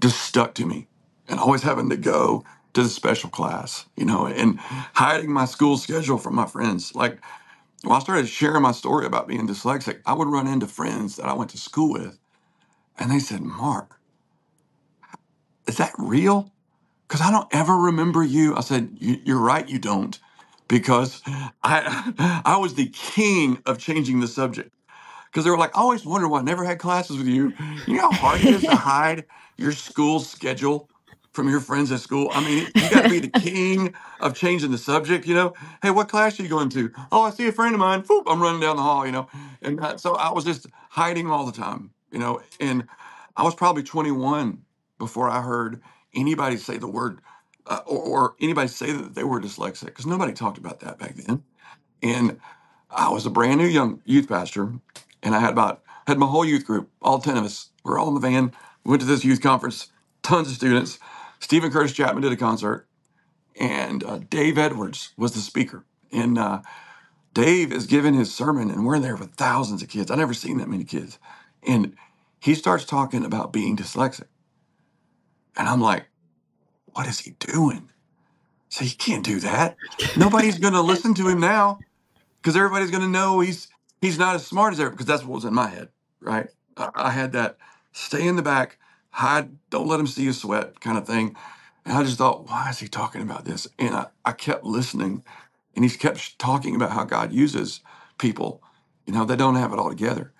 just 0.02 0.22
stuck 0.22 0.54
to 0.56 0.66
me 0.66 0.88
and 1.30 1.40
always 1.40 1.64
having 1.64 1.90
to 1.92 1.98
go 1.98 2.44
to 2.74 2.84
the 2.84 2.90
special 2.90 3.30
class, 3.30 3.86
you 3.98 4.06
know, 4.06 4.28
and 4.28 4.60
hiding 4.96 5.32
my 5.32 5.46
school 5.46 5.78
schedule 5.78 6.18
from 6.20 6.36
my 6.36 6.48
friends. 6.48 6.96
Like 6.96 7.20
when 7.84 7.96
I 7.96 8.00
started 8.00 8.28
sharing 8.30 8.64
my 8.64 8.74
story 8.74 9.06
about 9.08 9.28
being 9.28 9.48
dyslexic, 9.48 10.02
I 10.06 10.14
would 10.14 10.30
run 10.30 10.48
into 10.48 10.68
friends 10.68 11.18
that 11.18 11.28
I 11.28 11.34
went 11.34 11.52
to 11.52 11.60
school 11.60 11.94
with 11.94 12.20
and 13.00 13.12
they 13.12 13.20
said, 13.20 13.42
Mark, 13.42 14.00
is 15.68 15.78
that 15.78 15.94
real? 16.00 16.52
Because 17.08 17.22
I 17.22 17.32
don't 17.32 17.48
ever 17.54 17.76
remember 17.76 18.24
you. 18.24 18.56
I 18.56 18.62
said, 18.62 18.98
"You- 19.00 19.22
You're 19.26 19.40
right, 19.40 19.68
you 19.70 19.80
don't. 19.80 20.20
Because 20.70 21.24
I, 21.64 22.42
I 22.46 22.58
was 22.58 22.76
the 22.76 22.90
king 22.90 23.62
of 23.66 23.80
changing 23.80 24.22
the 24.22 24.28
subject. 24.28 24.72
Because 25.32 25.46
they 25.46 25.51
were 25.51 25.60
like, 25.60 25.78
I 25.78 25.82
always 25.82 26.06
wonder 26.06 26.30
why 26.30 26.42
I 26.42 26.44
never 26.44 26.66
had 26.66 26.80
classes 26.80 27.18
with 27.18 27.28
you. 27.28 27.56
You 27.88 27.96
know 27.98 28.04
how 28.04 28.13
hard 28.13 28.44
it 28.44 28.51
is 28.51 28.66
to 28.66 28.75
hide 28.78 29.25
your 29.58 29.74
school 29.74 30.22
schedule 30.22 30.90
from 31.34 31.50
your 31.50 31.60
friends 31.62 31.92
at 31.92 32.02
school? 32.02 32.30
I 32.34 32.42
mean, 32.44 32.68
you 32.76 32.90
got 32.90 33.04
to 33.04 33.10
be 33.10 33.20
the 33.20 33.30
king 33.42 33.94
of 34.20 34.36
changing 34.36 34.72
the 34.72 34.78
subject, 34.78 35.28
you 35.28 35.36
know? 35.36 35.54
Hey, 35.82 35.92
what 35.92 36.10
class 36.10 36.40
are 36.40 36.44
you 36.44 36.50
going 36.50 36.70
to? 36.70 36.92
Oh, 37.12 37.24
I 37.24 37.32
see 37.32 37.48
a 37.48 37.52
friend 37.52 37.76
of 37.76 37.80
mine. 37.80 38.04
Boop, 38.04 38.24
I'm 38.28 38.42
running 38.42 38.62
down 38.62 38.78
the 38.78 38.84
hall, 38.84 39.06
you 39.06 39.12
know? 39.12 39.28
And 39.62 39.80
uh, 39.82 39.98
so 39.98 40.16
I 40.16 40.32
was 40.34 40.46
just 40.46 40.68
hiding 40.92 41.30
all 41.30 41.46
the 41.46 41.52
time, 41.52 41.92
you 42.12 42.20
know? 42.20 42.42
And 42.60 42.88
I 43.38 43.44
was 43.44 43.56
probably 43.56 43.84
21 43.84 44.64
before 45.00 45.30
I 45.30 45.42
heard 45.42 45.82
anybody 46.16 46.58
say 46.58 46.78
the 46.78 46.88
word 46.88 47.20
uh, 47.68 47.82
or, 47.86 48.00
or 48.00 48.36
anybody 48.42 48.68
say 48.68 48.92
that 48.92 49.16
they 49.16 49.24
were 49.24 49.42
dyslexic 49.42 49.86
because 49.88 50.06
nobody 50.06 50.34
talked 50.34 50.58
about 50.58 50.80
that 50.82 51.00
back 51.00 51.16
then. 51.16 51.44
And 52.04 52.40
I 52.92 53.10
was 53.10 53.26
a 53.26 53.30
brand 53.30 53.60
new 53.60 53.68
young 53.68 54.02
youth 54.06 54.28
pastor, 54.28 54.74
and 55.24 55.36
I 55.36 55.40
had 55.40 55.52
about 55.52 55.84
had 56.08 56.20
my 56.20 56.28
whole 56.28 56.46
youth 56.46 56.66
group, 56.66 56.90
all 57.02 57.20
ten 57.20 57.38
of 57.38 57.46
us. 57.46 57.70
We 57.86 57.92
were 57.92 58.00
all 58.00 58.10
in 58.10 58.16
the 58.16 58.20
van. 58.22 58.52
We 58.84 58.92
went 58.92 59.02
to 59.02 59.08
this 59.08 59.26
youth 59.26 59.42
conference, 59.42 59.90
tons 60.24 60.50
of 60.50 60.56
students. 60.56 61.00
Steven 61.41 61.71
Curtis 61.71 61.93
Chapman 61.93 62.24
did 62.24 62.33
a 62.33 62.38
concert, 62.38 62.88
and 63.60 64.03
uh, 64.03 64.19
Dave 64.29 64.57
Edwards 64.57 65.13
was 65.17 65.33
the 65.33 65.41
speaker. 65.41 65.86
And 66.13 66.38
uh, 66.39 66.63
Dave 67.33 67.74
is 67.74 67.88
giving 67.88 68.15
his 68.15 68.33
sermon, 68.33 68.71
and 68.71 68.86
we're 68.86 69.00
there 69.00 69.15
with 69.17 69.36
thousands 69.36 69.83
of 69.83 69.89
kids. 69.89 70.12
I 70.12 70.15
never 70.15 70.36
seen 70.36 70.60
that 70.60 70.69
many 70.69 70.86
kids, 70.86 71.19
and 71.67 71.95
he 72.41 72.55
starts 72.55 72.86
talking 72.86 73.25
about 73.25 73.53
being 73.53 73.77
dyslexic, 73.77 74.27
and 75.57 75.67
I'm 75.69 75.81
like, 75.81 76.07
"What 76.93 77.07
is 77.07 77.21
he 77.21 77.31
doing?" 77.39 77.89
So 78.69 78.86
he 78.86 78.91
can't 78.91 79.25
do 79.25 79.39
that. 79.41 79.77
Nobody's 80.15 80.60
going 80.60 80.74
to 80.75 80.81
listen 80.81 81.13
to 81.15 81.27
him 81.29 81.39
now 81.41 81.83
because 82.41 82.55
everybody's 82.57 82.91
going 82.91 83.03
to 83.03 83.10
know 83.10 83.41
he's 83.41 83.69
he's 84.01 84.19
not 84.19 84.36
as 84.36 84.48
smart 84.48 84.74
as 84.74 84.79
everybody. 84.81 84.95
Because 84.98 85.07
that's 85.07 85.24
what 85.24 85.36
was 85.36 85.45
in 85.45 85.53
my 85.55 85.67
head, 85.67 85.89
right? 86.21 86.50
I, 86.77 86.91
I 86.95 87.12
had 87.12 87.33
that 87.33 87.57
stay 87.93 88.27
in 88.27 88.38
the 88.38 88.43
back, 88.43 88.79
hide, 89.12 89.51
don't 89.72 89.88
let 89.88 90.00
him 90.00 90.08
see 90.08 90.24
you 90.24 90.34
sweat 90.34 90.82
kind 90.82 90.98
of 90.98 91.08
thing. 91.08 91.36
And 91.86 91.98
I 91.98 92.03
just 92.03 92.18
thought, 92.20 92.48
why 92.48 92.70
is 92.70 92.80
he 92.80 92.88
talking 92.89 93.22
about 93.24 93.46
this? 93.46 93.68
And 93.80 93.96
I, 93.96 94.08
I 94.25 94.34
kept 94.34 94.65
listening, 94.65 95.24
and 95.75 95.86
he's 95.86 95.98
kept 95.98 96.39
talking 96.39 96.75
about 96.75 96.91
how 96.91 97.06
God 97.06 97.34
uses 97.34 97.82
people, 98.20 98.63
you 99.08 99.13
know, 99.13 99.25
they 99.25 99.38
don't 99.38 99.56
have 99.56 99.74
it 99.74 99.80
all 99.80 99.89
together. 99.89 100.34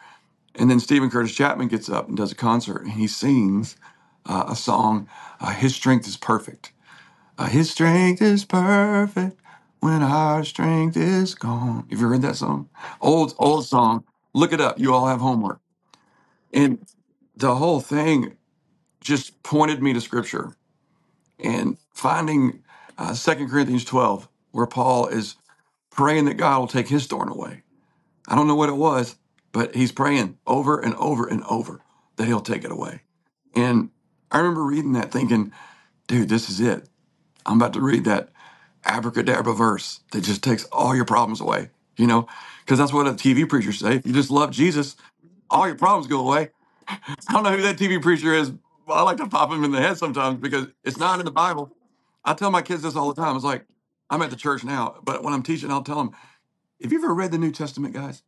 And 0.56 0.70
then 0.72 0.80
Steven 0.82 1.10
Curtis 1.12 1.36
Chapman 1.36 1.70
gets 1.70 1.90
up 1.90 2.08
and 2.10 2.18
does 2.18 2.32
a 2.34 2.36
concert, 2.36 2.84
and 2.84 2.92
he 2.94 3.08
sings 3.08 3.78
uh, 4.28 4.46
a 4.50 4.56
song, 4.56 5.10
uh, 5.42 5.51
"His 5.54 5.75
Strength 5.75 6.08
is 6.08 6.18
Perfect." 6.18 6.70
Uh, 7.38 7.48
His 7.48 7.70
strength 7.72 8.22
is 8.22 8.46
perfect 8.46 9.40
when 9.82 10.01
our 10.04 10.44
strength 10.46 10.98
is 10.98 11.36
gone. 11.36 11.86
Have 11.90 12.00
you 12.01 12.08
heard 12.10 12.22
that 12.24 12.38
song? 12.38 12.70
Old, 13.01 13.36
old 13.40 13.66
song. 13.66 14.06
Look 14.34 14.54
it 14.54 14.62
up. 14.62 14.80
You 14.80 14.94
all 14.94 15.08
have 15.08 15.20
homework. 15.22 15.60
And 16.54 16.86
the 17.36 17.56
whole 17.56 17.82
thing 17.82 18.38
just 19.01 19.43
pointed 19.43 19.84
me 19.84 19.93
to 19.93 20.01
scripture 20.01 20.55
and 21.43 21.77
finding 21.93 22.63
uh, 22.98 23.15
2 23.15 23.48
Corinthians 23.48 23.86
12, 23.86 24.27
where 24.51 24.67
Paul 24.67 25.08
is 25.08 25.36
praying 25.91 26.25
that 26.25 26.36
God 26.38 26.60
will 26.60 26.67
take 26.67 26.88
his 26.89 27.08
thorn 27.08 27.29
away. 27.29 27.63
I 28.27 28.36
don't 28.36 28.48
know 28.48 28.55
what 28.55 28.70
it 28.70 28.75
was, 28.77 29.15
but 29.51 29.75
he's 29.75 29.91
praying 29.91 30.38
over 30.48 30.79
and 30.79 30.96
over 30.96 31.27
and 31.27 31.43
over 31.46 31.81
that 32.17 32.27
he'll 32.27 32.41
take 32.41 32.63
it 32.63 32.72
away. 32.72 33.01
And 33.55 33.89
I 34.31 34.39
remember 34.39 34.63
reading 34.63 34.93
that 34.93 35.12
thinking, 35.12 35.51
dude, 36.08 36.29
this 36.29 36.50
is 36.50 36.60
it. 36.62 36.88
I'm 37.46 37.58
about 37.58 37.74
to 37.74 37.81
read 37.81 38.05
that 38.05 38.29
abracadabra 38.86 39.53
verse 39.53 40.01
that 40.12 40.24
just 40.24 40.43
takes 40.43 40.65
all 40.65 40.96
your 40.96 41.05
problems 41.05 41.41
away, 41.41 41.70
you 41.98 42.08
know, 42.08 42.27
because 42.65 42.79
that's 42.79 42.93
what 42.93 43.08
a 43.08 43.12
TV 43.13 43.48
preacher 43.48 43.72
say. 43.74 43.98
If 43.98 44.08
you 44.08 44.13
just 44.13 44.31
love 44.31 44.51
Jesus, 44.51 44.96
all 45.50 45.67
your 45.67 45.77
problems 45.77 46.08
go 46.08 46.20
away. 46.27 46.50
I 46.88 47.15
don't 47.31 47.43
know 47.43 47.51
who 47.55 47.62
that 47.63 47.77
TV 47.77 48.01
preacher 48.01 48.34
is. 48.34 48.51
I 48.90 49.04
like 49.04 49.18
to 49.18 49.28
pop 49.28 49.52
him 49.52 49.64
in 49.64 49.72
the 49.72 49.82
head 49.82 49.98
sometimes 49.98 50.40
because 50.40 50.68
it's 50.84 50.98
not 50.98 51.20
in 51.20 51.26
the 51.26 51.32
Bible. 51.32 51.72
I 52.26 52.34
tell 52.36 52.52
my 52.52 52.62
kids 52.62 52.84
this 52.84 52.96
all 52.96 53.14
the 53.14 53.22
time. 53.22 53.36
It's 53.36 53.46
like 53.46 53.66
I'm 54.10 54.22
at 54.22 54.30
the 54.32 54.36
church 54.36 54.64
now, 54.64 54.98
but 55.04 55.24
when 55.24 55.34
I'm 55.34 55.44
teaching, 55.44 55.72
I'll 55.72 55.84
tell 55.84 55.98
them, 55.98 56.12
"Have 56.82 56.92
you 56.92 57.00
ever 57.04 57.14
read 57.14 57.32
the 57.32 57.40
New 57.40 57.52
Testament, 57.52 57.94
guys? 57.94 58.24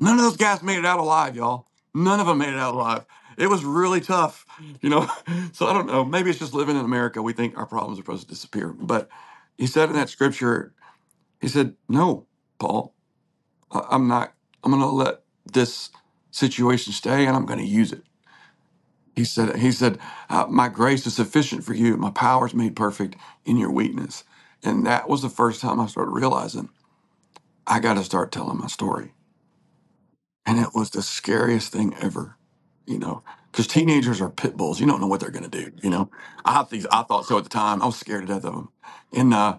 None 0.00 0.18
of 0.18 0.24
those 0.24 0.36
guys 0.36 0.62
made 0.62 0.78
it 0.78 0.86
out 0.86 1.00
alive, 1.00 1.36
y'all. 1.36 1.68
None 1.94 2.20
of 2.20 2.26
them 2.26 2.38
made 2.38 2.50
it 2.54 2.58
out 2.58 2.74
alive. 2.74 3.06
It 3.38 3.48
was 3.48 3.64
really 3.64 4.00
tough, 4.00 4.46
you 4.82 4.90
know. 4.90 5.08
So 5.54 5.66
I 5.66 5.74
don't 5.74 5.86
know. 5.88 6.04
Maybe 6.04 6.30
it's 6.30 6.38
just 6.38 6.54
living 6.54 6.76
in 6.76 6.84
America. 6.84 7.22
We 7.22 7.32
think 7.34 7.58
our 7.58 7.66
problems 7.66 7.98
are 7.98 8.02
supposed 8.02 8.22
to 8.22 8.28
disappear. 8.28 8.68
But 8.68 9.08
he 9.58 9.66
said 9.66 9.90
in 9.90 9.96
that 9.96 10.08
scripture, 10.10 10.74
he 11.40 11.48
said, 11.48 11.76
"No, 11.88 12.26
Paul, 12.58 12.94
I'm 13.72 14.08
not. 14.08 14.34
I'm 14.64 14.72
going 14.72 14.82
to 14.82 14.88
let 14.88 15.22
this 15.46 15.90
situation 16.32 16.92
stay, 16.94 17.26
and 17.26 17.36
I'm 17.36 17.46
going 17.46 17.60
to 17.60 17.66
use 17.66 17.92
it." 17.92 18.04
He 19.20 19.26
said, 19.26 19.56
"He 19.58 19.72
said, 19.72 19.98
uh, 20.30 20.46
my 20.50 20.68
grace 20.68 21.06
is 21.06 21.14
sufficient 21.16 21.64
for 21.64 21.74
you. 21.74 21.96
My 21.96 22.10
power 22.10 22.46
is 22.46 22.54
made 22.54 22.76
perfect 22.76 23.16
in 23.46 23.58
your 23.58 23.72
weakness." 23.72 24.24
And 24.64 24.86
that 24.86 25.08
was 25.08 25.22
the 25.22 25.30
first 25.30 25.60
time 25.62 25.80
I 25.80 25.86
started 25.88 26.12
realizing 26.12 26.70
I 27.66 27.80
got 27.80 27.94
to 27.94 28.04
start 28.04 28.32
telling 28.32 28.58
my 28.58 28.68
story. 28.68 29.14
And 30.46 30.58
it 30.60 30.70
was 30.74 30.90
the 30.90 31.02
scariest 31.02 31.72
thing 31.72 31.94
ever, 32.00 32.36
you 32.86 32.98
know, 32.98 33.22
because 33.52 33.66
teenagers 33.66 34.20
are 34.20 34.30
pit 34.30 34.56
bulls. 34.56 34.80
You 34.80 34.86
don't 34.86 35.00
know 35.00 35.08
what 35.08 35.20
they're 35.20 35.30
going 35.30 35.48
to 35.48 35.64
do, 35.64 35.72
you 35.82 35.90
know. 35.90 36.10
I 36.44 36.64
I 36.92 37.02
thought 37.04 37.26
so 37.26 37.38
at 37.38 37.44
the 37.44 37.50
time. 37.50 37.82
I 37.82 37.86
was 37.86 37.98
scared 37.98 38.26
to 38.26 38.34
death 38.34 38.44
of 38.44 38.54
them. 38.54 38.70
And 39.14 39.34
uh, 39.34 39.58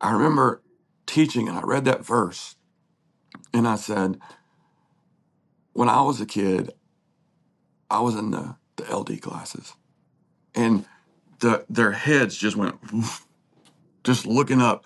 I 0.00 0.12
remember 0.12 0.62
teaching, 1.06 1.48
and 1.48 1.58
I 1.58 1.62
read 1.62 1.86
that 1.86 2.06
verse, 2.06 2.56
and 3.54 3.68
I 3.68 3.76
said, 3.76 4.20
when 5.74 5.88
I 5.90 6.02
was 6.02 6.20
a 6.20 6.26
kid, 6.26 6.72
I 7.90 8.00
was 8.02 8.16
in 8.16 8.32
the, 8.32 8.56
the 8.78 8.96
LD 8.96 9.22
classes, 9.22 9.74
and 10.54 10.86
the 11.40 11.66
their 11.70 11.92
heads 11.92 12.36
just 12.36 12.56
went, 12.56 12.76
just 14.04 14.26
looking 14.26 14.62
up, 14.62 14.84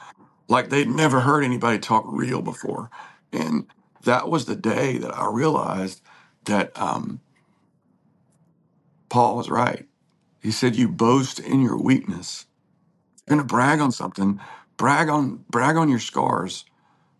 like 0.48 0.70
they'd 0.70 0.88
never 0.88 1.20
heard 1.20 1.44
anybody 1.44 1.78
talk 1.78 2.04
real 2.08 2.42
before, 2.42 2.90
and 3.32 3.66
that 4.04 4.28
was 4.28 4.46
the 4.46 4.56
day 4.56 4.98
that 4.98 5.16
I 5.16 5.28
realized 5.30 6.02
that 6.44 6.78
um, 6.80 7.20
Paul 9.10 9.36
was 9.36 9.50
right. 9.50 9.86
He 10.42 10.50
said, 10.52 10.76
"You 10.76 10.88
boast 10.88 11.40
in 11.40 11.62
your 11.62 11.78
weakness. 11.78 12.46
You're 13.28 13.36
going 13.36 13.48
to 13.48 13.52
brag 13.54 13.80
on 13.80 13.92
something. 13.92 14.40
Brag 14.76 15.08
on 15.08 15.44
brag 15.50 15.76
on 15.76 15.88
your 15.88 16.00
scars, 16.00 16.64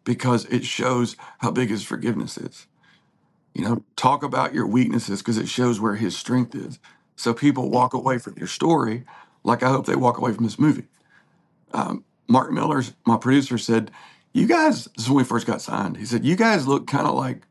because 0.05 0.47
it 0.47 0.64
shows 0.64 1.17
how 1.41 1.50
big 1.52 1.71
His 1.71 1.85
forgiveness 1.85 2.38
is. 2.38 2.67
You 3.54 3.64
know, 3.64 3.85
talk 3.97 4.23
about 4.23 4.54
your 4.54 4.66
weaknesses 4.66 5.21
because 5.21 5.38
it 5.38 5.49
shows 5.49 5.80
where 5.80 5.94
His 5.94 6.16
strength 6.16 6.54
is. 6.54 6.78
So 7.16 7.35
people 7.35 7.71
walk 7.71 7.94
away 7.94 8.18
from 8.18 8.35
your 8.37 8.47
story, 8.47 9.04
like 9.44 9.62
I 9.62 9.68
hope 9.68 9.87
they 9.87 9.97
walk 9.97 10.18
away 10.18 10.32
from 10.32 10.44
this 10.44 10.59
movie. 10.59 10.87
Um, 11.73 12.04
Mark 12.28 12.50
Miller's 12.50 12.94
my 13.06 13.16
producer 13.16 13.59
said, 13.59 13.90
"You 14.32 14.47
guys." 14.47 14.85
This 14.97 15.04
is 15.04 15.09
when 15.09 15.18
we 15.18 15.25
first 15.25 15.47
got 15.47 15.61
signed. 15.61 15.97
He 15.97 16.06
said, 16.06 16.25
"You 16.25 16.37
guys 16.37 16.66
look 16.66 16.87
kind 16.87 17.06
of 17.06 17.14
like 17.14 17.42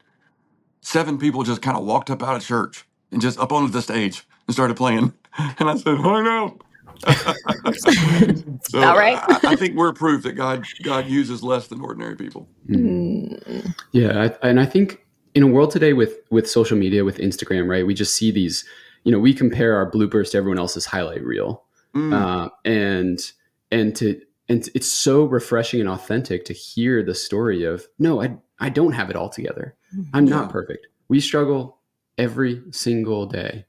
seven 0.82 1.18
people 1.18 1.44
just 1.44 1.62
kind 1.62 1.78
of 1.78 1.86
walked 1.86 2.10
up 2.10 2.24
out 2.24 2.36
of 2.36 2.44
church 2.44 2.86
and 3.12 3.22
just 3.22 3.40
up 3.40 3.52
onto 3.52 3.72
the 3.72 3.82
stage 3.82 4.26
and 4.48 4.54
started 4.54 4.78
playing." 4.78 5.14
And 5.60 5.70
I 5.70 5.78
said, 5.78 5.98
"I 5.98 6.22
know." 6.22 6.60
so 7.08 8.78
about 8.78 8.98
right. 8.98 9.18
I, 9.18 9.54
I 9.54 9.56
think 9.56 9.76
we're 9.76 9.94
proof 9.94 10.24
that 10.24 10.34
God 10.34 10.66
God 10.84 11.08
uses 11.08 11.42
less 11.42 11.68
than 11.68 11.82
ordinary 11.82 12.16
people. 12.16 12.48
Mm. 12.68 13.74
Yeah, 13.92 14.30
I, 14.42 14.48
and 14.48 14.60
I 14.60 14.66
think 14.66 15.01
in 15.34 15.44
a 15.44 15.48
world 15.48 15.72
today 15.72 15.94
with 15.94 16.20
with 16.30 16.50
social 16.50 16.78
media, 16.78 17.04
with 17.06 17.18
Instagram, 17.18 17.68
right? 17.70 17.86
We 17.86 17.94
just 17.94 18.16
see 18.16 18.32
these. 18.32 18.66
You 19.04 19.12
know, 19.12 19.20
we 19.20 19.34
compare 19.34 19.76
our 19.76 19.90
bloopers 19.90 20.32
to 20.32 20.38
everyone 20.38 20.60
else's 20.60 20.86
highlight 20.86 21.24
reel, 21.24 21.64
Mm, 21.96 22.14
uh, 22.14 22.50
and 22.66 23.20
and 23.72 23.96
to 23.98 24.22
and 24.48 24.68
it's 24.76 24.88
so 24.88 25.26
refreshing 25.26 25.80
and 25.80 25.90
authentic 25.90 26.46
to 26.46 26.54
hear 26.54 27.02
the 27.04 27.16
story 27.16 27.64
of 27.64 27.88
no, 28.00 28.22
I 28.22 28.38
I 28.60 28.70
don't 28.70 28.94
have 28.94 29.10
it 29.10 29.16
all 29.16 29.30
together. 29.30 29.76
I'm 30.14 30.26
Yeah. 30.28 30.36
not 30.36 30.52
perfect. 30.52 30.88
We 31.10 31.20
struggle 31.20 31.80
every 32.18 32.62
single 32.72 33.26
day, 33.26 33.66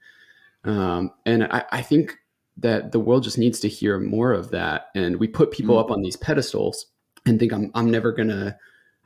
um, 0.64 1.10
and 1.26 1.44
I, 1.44 1.64
I 1.72 1.82
think 1.82 2.16
that 2.58 2.92
the 2.92 3.00
world 3.00 3.22
just 3.24 3.38
needs 3.38 3.58
to 3.60 3.68
hear 3.68 3.98
more 3.98 4.32
of 4.32 4.50
that. 4.50 4.88
And 4.94 5.16
we 5.18 5.26
put 5.26 5.50
people 5.50 5.76
Mm. 5.76 5.80
up 5.80 5.90
on 5.90 6.02
these 6.02 6.16
pedestals 6.16 6.86
and 7.24 7.38
think 7.40 7.52
I'm 7.52 7.70
I'm 7.74 7.90
never 7.90 8.12
gonna 8.12 8.56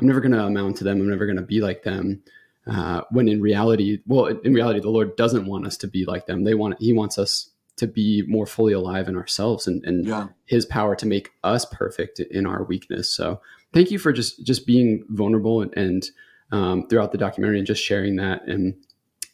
I'm 0.01 0.07
never 0.07 0.21
gonna 0.21 0.45
amount 0.45 0.77
to 0.79 0.85
them. 0.85 1.01
I'm 1.01 1.09
never 1.09 1.27
gonna 1.27 1.43
be 1.43 1.61
like 1.61 1.85
them. 1.85 2.23
Uh, 2.67 3.03
when 3.11 3.29
in 3.29 3.41
reality, 3.41 3.99
well, 4.07 4.27
in 4.27 4.53
reality, 4.53 4.81
the 4.81 4.91
Lord 4.91 5.15
doesn't 5.17 5.47
want 5.47 5.67
us 5.67 5.77
to 5.79 5.87
be 5.87 6.05
like 6.05 6.27
them. 6.27 6.45
They 6.45 6.55
want 6.55 6.77
He 6.81 6.93
wants 6.93 7.19
us 7.19 7.51
to 7.77 7.87
be 7.87 8.23
more 8.27 8.47
fully 8.47 8.73
alive 8.73 9.07
in 9.07 9.17
ourselves 9.17 9.67
and, 9.67 9.85
and 9.85 10.07
yeah, 10.07 10.29
His 10.47 10.67
power 10.67 10.97
to 10.97 11.07
make 11.07 11.31
us 11.45 11.65
perfect 11.65 12.19
in 12.19 12.47
our 12.47 12.65
weakness. 12.65 13.09
So 13.09 13.41
thank 13.73 13.91
you 13.91 13.99
for 13.99 14.13
just 14.13 14.45
just 14.45 14.67
being 14.67 15.05
vulnerable 15.11 15.63
and, 15.63 15.77
and 15.77 16.11
um, 16.53 16.89
throughout 16.89 17.13
the 17.13 17.19
documentary 17.19 17.59
and 17.59 17.67
just 17.67 17.83
sharing 17.83 18.17
that. 18.17 18.43
And 18.47 18.75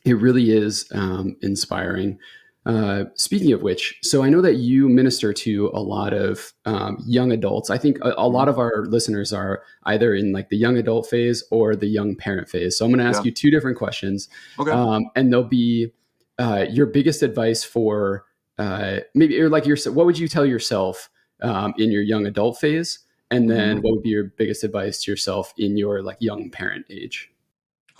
it 0.05 0.15
really 0.15 0.51
is 0.51 0.87
um, 0.93 1.37
inspiring. 1.43 2.19
Uh, 2.65 3.05
speaking 3.17 3.53
of 3.53 3.63
which, 3.63 3.99
so 4.03 4.23
I 4.23 4.29
know 4.29 4.41
that 4.41 4.55
you 4.55 4.89
minister 4.89 5.33
to 5.33 5.71
a 5.75 5.81
lot 5.81 6.13
of 6.15 6.53
um, 6.65 6.97
young 7.05 7.33
adults. 7.33 7.71
I 7.71 7.79
think 7.79 7.99
a, 8.03 8.15
a 8.17 8.29
lot 8.29 8.49
of 8.49 8.59
our 8.59 8.85
listeners 8.87 9.33
are 9.33 9.65
either 9.85 10.15
in 10.15 10.33
like 10.33 10.49
the 10.49 10.57
young 10.57 10.77
adult 10.77 11.09
phase 11.09 11.43
or 11.51 11.75
the 11.75 11.89
young 11.89 12.15
parent 12.15 12.49
phase. 12.49 12.79
So 12.79 12.85
I'm 12.85 12.93
going 12.93 13.01
to 13.01 13.09
ask 13.09 13.23
Yeah. 13.25 13.31
you 13.31 13.33
two 13.35 13.51
different 13.51 13.79
questions, 13.79 14.29
okay, 14.61 14.71
um, 14.71 15.11
and 15.17 15.33
they'll 15.33 15.43
be 15.43 15.93
uh, 16.39 16.67
your 16.71 16.87
biggest 16.87 17.23
advice 17.23 17.65
for 17.65 18.27
uh, 18.59 18.99
maybe 19.15 19.41
or 19.41 19.49
like 19.49 19.67
your 19.67 19.77
what 19.93 20.07
would 20.07 20.19
you 20.19 20.29
tell 20.29 20.47
yourself 20.47 21.11
um, 21.41 21.75
in 21.79 21.91
your 21.91 22.03
young 22.03 22.27
adult 22.27 22.61
phase, 22.61 23.01
and 23.33 23.51
then 23.51 23.79
Mhm. 23.79 23.83
what 23.83 23.95
would 23.95 24.03
be 24.05 24.11
your 24.11 24.25
biggest 24.37 24.63
advice 24.63 25.03
to 25.03 25.11
yourself 25.11 25.53
in 25.59 25.77
your 25.77 26.01
like 26.03 26.19
young 26.21 26.49
parent 26.49 26.87
age? 26.91 27.33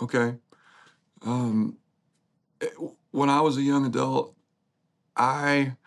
okay. 0.01 0.35
Um, 1.25 1.77
eh, 2.61 2.67
when 3.11 3.29
I 3.29 3.41
was 3.41 3.57
a 3.57 3.61
young 3.61 3.85
adult, 3.85 4.35
I 5.17 5.77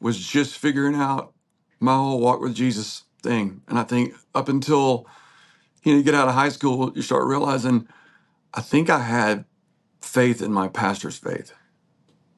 was 0.00 0.18
just 0.18 0.58
figuring 0.58 0.96
out 0.96 1.34
my 1.80 1.96
whole 1.96 2.20
walk 2.20 2.40
with 2.40 2.54
Jesus 2.54 3.04
thing, 3.22 3.62
and 3.68 3.78
I 3.78 3.84
think 3.84 4.14
up 4.34 4.48
until 4.48 5.06
you 5.84 5.92
know 5.92 5.98
you 5.98 6.04
get 6.04 6.14
out 6.14 6.28
of 6.28 6.34
high 6.34 6.50
school, 6.50 6.92
you 6.94 7.02
start 7.02 7.26
realizing 7.26 7.88
I 8.54 8.60
think 8.62 8.90
I 8.90 9.00
had 9.00 9.44
faith 10.02 10.42
in 10.42 10.52
my 10.52 10.68
pastor's 10.68 11.18
faith. 11.18 11.52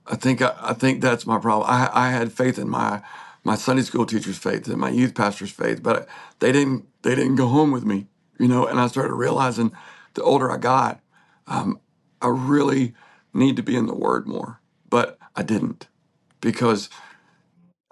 I 0.07 0.17
think 0.17 0.43
I, 0.43 0.55
I 0.61 0.75
think 0.75 1.03
that's 1.03 1.27
my 1.27 1.39
problem. 1.39 1.71
I, 1.71 1.91
I 1.93 2.11
had 2.11 2.33
faith 2.33 2.59
in 2.59 2.69
my 2.71 3.03
my 3.45 3.57
Sunday 3.57 3.83
school 3.83 4.07
teacher's 4.07 4.39
faith 4.39 4.69
and 4.69 4.79
my 4.79 4.91
youth 4.91 5.15
pastor's 5.15 5.53
faith, 5.53 5.83
but 5.83 6.09
they 6.41 6.53
didn't 6.53 6.87
they 7.03 7.15
didn't 7.15 7.37
go 7.37 7.49
home 7.49 7.73
with 7.73 7.85
me, 7.85 8.09
you 8.39 8.49
know. 8.49 8.67
And 8.67 8.81
I 8.81 8.89
started 8.89 9.15
realizing 9.15 9.73
the 10.15 10.23
older 10.25 10.51
I 10.51 10.59
got, 10.59 11.01
um, 11.49 11.81
I 12.23 12.29
really 12.29 12.95
need 13.35 13.57
to 13.57 13.65
be 13.65 13.77
in 13.77 13.87
the 13.87 13.95
Word 13.95 14.29
more, 14.29 14.61
but 14.91 15.19
I 15.37 15.43
didn't 15.45 15.89
because 16.41 16.89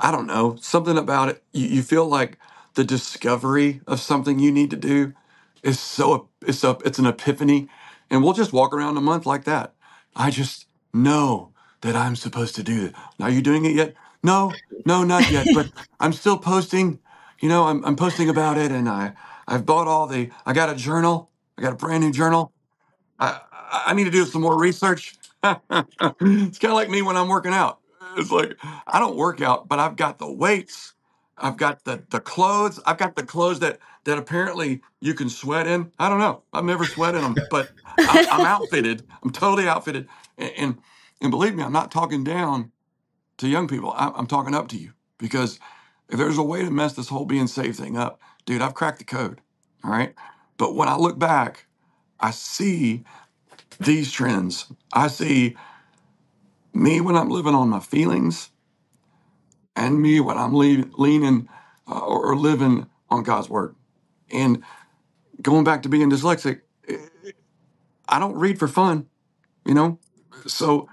I 0.00 0.12
don't 0.12 0.26
know 0.28 0.56
something 0.60 0.98
about 0.98 1.30
it. 1.30 1.42
You, 1.52 1.68
you 1.68 1.82
feel 1.82 2.06
like 2.06 2.38
the 2.74 2.84
discovery 2.84 3.82
of 3.86 4.00
something 4.00 4.38
you 4.38 4.52
need 4.52 4.70
to 4.70 4.76
do 4.76 5.14
is 5.62 5.80
so 5.80 6.30
it's 6.46 6.64
a 6.64 6.78
it's 6.84 7.00
an 7.00 7.06
epiphany, 7.06 7.68
and 8.10 8.24
we'll 8.24 8.34
just 8.34 8.52
walk 8.54 8.74
around 8.74 8.96
a 8.96 9.00
month 9.02 9.26
like 9.26 9.44
that. 9.44 9.74
I 10.16 10.30
just 10.30 10.66
know 10.94 11.52
that 11.82 11.96
I'm 11.96 12.16
supposed 12.16 12.54
to 12.56 12.62
do 12.64 12.86
it. 12.86 12.94
Are 13.20 13.30
you 13.30 13.42
doing 13.42 13.66
it 13.66 13.74
yet? 13.74 13.94
No, 14.22 14.60
no, 14.86 15.04
not 15.04 15.28
yet. 15.30 15.52
But 15.52 15.70
I'm 16.00 16.14
still 16.14 16.38
posting. 16.38 17.00
You 17.40 17.50
know, 17.50 17.64
I'm 17.64 17.84
I'm 17.84 17.96
posting 17.96 18.30
about 18.30 18.58
it, 18.58 18.72
and 18.72 18.88
I 18.88 19.14
I've 19.48 19.66
bought 19.66 19.88
all 19.88 20.06
the. 20.06 20.30
I 20.46 20.54
got 20.54 20.70
a 20.70 20.76
journal. 20.76 21.30
I 21.58 21.62
got 21.62 21.74
a 21.74 21.76
brand 21.76 22.04
new 22.04 22.12
journal. 22.12 22.52
I 23.20 23.40
I 23.52 23.84
I 23.88 23.94
need 23.94 24.04
to 24.04 24.12
do 24.12 24.24
some 24.26 24.42
more 24.42 24.58
research. 24.58 25.16
it's 25.44 25.58
kind 26.58 26.64
of 26.64 26.74
like 26.74 26.90
me 26.90 27.02
when 27.02 27.16
I'm 27.16 27.28
working 27.28 27.52
out. 27.54 27.80
It's 28.16 28.32
like 28.32 28.58
I 28.86 28.98
don't 29.00 29.16
work 29.16 29.42
out, 29.42 29.68
but 29.68 29.78
I've 29.80 29.96
got 29.96 30.18
the 30.18 30.32
weights 30.32 30.90
I've 31.38 31.56
got 31.56 31.84
the 31.84 32.04
the 32.10 32.20
clothes. 32.20 32.80
I've 32.86 32.98
got 32.98 33.16
the 33.16 33.24
clothes 33.24 33.60
that 33.60 33.78
that 34.04 34.18
apparently 34.18 34.82
you 35.00 35.14
can 35.14 35.28
sweat 35.30 35.66
in. 35.66 35.92
I 35.98 36.08
don't 36.08 36.20
know. 36.20 36.42
I've 36.52 36.64
never 36.64 36.86
sweat 36.86 37.14
in 37.14 37.22
them, 37.22 37.44
but 37.50 37.72
I'm, 38.06 38.24
I'm 38.28 38.44
outfitted. 38.46 39.04
I'm 39.22 39.30
totally 39.32 39.68
outfitted. 39.68 40.08
And, 40.38 40.52
and 40.56 40.78
and 41.22 41.30
believe 41.32 41.54
me, 41.54 41.62
I'm 41.64 41.72
not 41.72 41.90
talking 41.92 42.24
down 42.24 42.72
to 43.38 43.48
young 43.48 43.68
people. 43.68 43.94
I'm, 43.96 44.12
I'm 44.16 44.26
talking 44.28 44.54
up 44.54 44.68
to 44.68 44.78
you 44.78 44.92
because 45.18 45.60
if 46.10 46.18
there's 46.18 46.38
a 46.38 46.42
way 46.44 46.64
to 46.64 46.70
mess 46.70 46.94
this 46.94 47.08
whole 47.08 47.26
being 47.26 47.48
saved 47.48 47.78
thing 47.78 47.96
up, 47.96 48.20
dude, 48.46 48.62
I've 48.62 48.74
cracked 48.74 48.98
the 49.00 49.04
code. 49.04 49.40
All 49.84 49.90
right. 49.92 50.14
But 50.58 50.74
when 50.76 50.88
I 50.88 50.96
look 50.96 51.18
back, 51.18 51.66
I 52.20 52.32
see 52.32 53.04
these 53.80 54.12
trends. 54.12 54.72
I 54.92 55.08
see 55.08 55.56
me 56.76 57.00
when 57.02 57.16
I'm 57.16 57.30
living 57.30 57.54
on 57.54 57.70
my 57.70 57.80
feelings 57.80 58.50
and 59.76 60.00
me 60.02 60.20
when 60.20 60.38
I'm 60.38 60.54
le- 60.54 60.86
leaning 60.98 61.48
uh, 61.88 61.98
or, 62.00 62.32
or 62.32 62.36
living 62.36 62.88
on 63.10 63.24
God's 63.24 63.50
word. 63.50 63.76
And 64.32 64.64
going 65.42 65.64
back 65.64 65.82
to 65.84 65.90
being 65.90 66.10
dyslexic, 66.10 66.62
I 68.08 68.18
don't 68.20 68.36
read 68.36 68.58
for 68.58 68.68
fun, 68.68 69.08
you 69.66 69.74
know? 69.74 69.98
So 70.46 70.88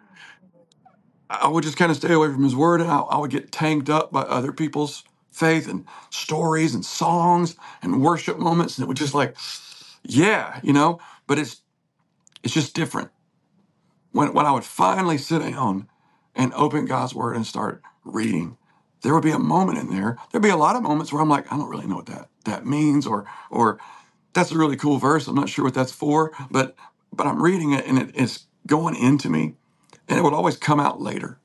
I 1.30 1.48
would 1.50 1.64
just 1.64 1.78
kind 1.78 1.92
of 1.92 1.98
stay 1.98 2.14
away 2.14 2.30
from 2.32 2.44
his 2.44 2.56
word 2.56 2.82
and 2.82 2.92
I, 2.92 3.00
I 3.00 3.18
would 3.20 3.32
get 3.32 3.52
tanked 3.52 3.90
up 3.90 4.12
by 4.12 4.22
other 4.24 4.54
people's 4.54 5.04
faith 5.32 5.70
and 5.70 5.86
stories 6.12 6.76
and 6.76 6.86
songs 6.86 7.56
and 7.84 8.02
worship 8.04 8.40
moments. 8.40 8.78
And 8.78 8.86
it 8.86 8.90
would 8.90 8.98
just 8.98 9.14
like, 9.16 9.38
yeah, 10.04 10.60
you 10.64 10.74
know, 10.74 11.00
but 11.28 11.40
it's 11.40 11.62
it's 12.44 12.54
just 12.56 12.76
different. 12.76 13.12
When 14.14 14.34
when 14.34 14.48
I 14.48 14.54
would 14.54 14.66
finally 14.66 15.20
sit 15.20 15.42
down 15.42 15.90
and 16.36 16.54
open 16.56 16.88
God's 16.88 17.16
word 17.16 17.38
and 17.38 17.48
start 17.48 17.84
reading, 18.06 18.58
there 19.04 19.16
would 19.16 19.24
be 19.24 19.32
a 19.32 19.40
moment 19.40 19.80
in 19.80 19.92
there. 19.92 20.18
There'd 20.32 20.44
be 20.44 20.50
a 20.50 20.58
lot 20.58 20.78
of 20.78 20.84
moments 20.84 21.14
where 21.14 21.24
I'm 21.24 21.30
like, 21.30 21.52
I 21.54 21.58
don't 21.58 21.70
really 21.70 21.88
know 21.88 21.98
what 21.98 22.08
that 22.08 22.30
that 22.46 22.68
means, 22.68 23.08
or 23.08 23.26
or 23.52 23.80
that's 24.34 24.52
a 24.54 24.60
really 24.60 24.78
cool 24.78 25.00
verse. 25.00 25.28
I'm 25.28 25.36
not 25.36 25.50
sure 25.50 25.66
what 25.66 25.76
that's 25.76 25.94
for, 25.94 26.34
but 26.52 26.76
but 27.14 27.28
I'm 27.28 27.44
reading 27.44 27.74
it 27.74 27.88
and 27.88 28.00
it, 28.00 28.12
it's 28.16 28.48
going 28.68 28.96
into 28.98 29.30
me, 29.30 29.56
and 30.10 30.20
it 30.20 30.24
would 30.24 30.34
always 30.34 30.58
come 30.58 30.80
out 30.82 31.02
later, 31.02 31.40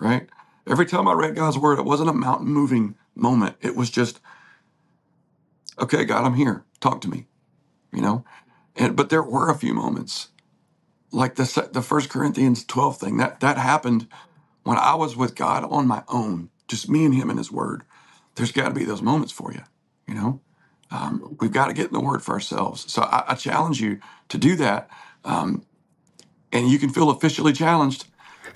right? 0.00 0.28
Every 0.68 0.86
time 0.86 1.08
I 1.08 1.14
read 1.14 1.36
God's 1.36 1.58
word, 1.58 1.78
it 1.80 1.86
wasn't 1.86 2.10
a 2.10 2.14
mountain 2.14 2.48
moving 2.48 2.96
moment. 3.16 3.56
It 3.62 3.76
was 3.76 3.90
just, 3.90 4.20
okay, 5.80 6.04
God, 6.04 6.24
I'm 6.24 6.34
here. 6.34 6.64
Talk 6.80 7.00
to 7.02 7.10
me, 7.10 7.26
you 7.92 8.02
know. 8.02 8.24
And 8.76 8.96
but 8.96 9.10
there 9.10 9.22
were 9.22 9.50
a 9.50 9.56
few 9.58 9.74
moments, 9.74 10.28
like 11.12 11.36
the 11.36 11.44
the 11.72 11.82
First 11.82 12.10
Corinthians 12.10 12.64
12 12.64 12.98
thing 12.98 13.16
that 13.18 13.40
that 13.40 13.58
happened 13.58 14.08
when 14.64 14.78
I 14.78 14.94
was 14.96 15.16
with 15.16 15.34
God 15.36 15.64
on 15.64 15.86
my 15.86 16.04
own, 16.08 16.50
just 16.68 16.88
me 16.90 17.04
and 17.06 17.14
Him 17.14 17.30
and 17.30 17.38
His 17.38 17.52
Word. 17.52 17.84
There's 18.36 18.52
got 18.52 18.68
to 18.68 18.74
be 18.74 18.84
those 18.84 19.02
moments 19.02 19.32
for 19.32 19.52
you, 19.52 19.62
you 20.08 20.14
know. 20.14 20.40
Um, 20.90 21.36
we've 21.40 21.52
got 21.52 21.68
to 21.68 21.74
get 21.74 21.88
in 21.88 21.92
the 21.94 22.00
Word 22.00 22.22
for 22.22 22.34
ourselves. 22.34 22.90
So 22.92 23.02
I, 23.02 23.24
I 23.30 23.34
challenge 23.36 23.80
you 23.80 24.00
to 24.30 24.38
do 24.38 24.56
that, 24.56 24.90
um, 25.24 25.66
and 26.52 26.68
you 26.68 26.78
can 26.78 26.90
feel 26.90 27.10
officially 27.10 27.52
challenged. 27.54 28.06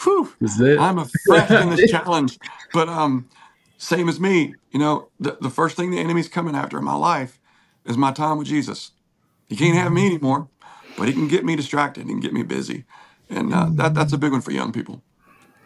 Whew, 0.04 0.32
I'm 0.76 0.99
afresh 0.99 1.58
in 1.58 1.70
this 1.70 1.84
challenge, 1.84 2.38
but 2.73 2.88
um, 2.88 3.30
same 3.78 4.08
as 4.08 4.20
me, 4.20 4.56
you 4.73 4.80
know, 4.80 5.11
the, 5.20 5.38
the 5.40 5.50
first 5.50 5.76
thing 5.76 5.90
the 5.90 5.99
enemy's 6.00 6.28
coming 6.28 6.56
after 6.56 6.78
in 6.78 6.84
my 6.84 6.96
life 6.96 7.40
is 7.87 7.96
my 7.99 8.12
time 8.12 8.38
with 8.38 8.49
Jesus. 8.49 8.92
He 9.49 9.56
can't 9.56 9.76
have 9.76 9.92
me 9.92 10.06
anymore, 10.06 10.49
but 10.96 11.08
he 11.08 11.14
can 11.14 11.28
get 11.28 11.44
me 11.44 11.56
distracted 11.56 12.06
and 12.06 12.22
get 12.22 12.32
me 12.32 12.42
busy, 12.42 12.84
and 13.30 13.52
uh, 13.52 13.68
that 13.72 13.94
that's 13.94 14.12
a 14.12 14.18
big 14.18 14.32
one 14.32 14.40
for 14.40 14.50
young 14.52 14.72
people. 14.72 15.02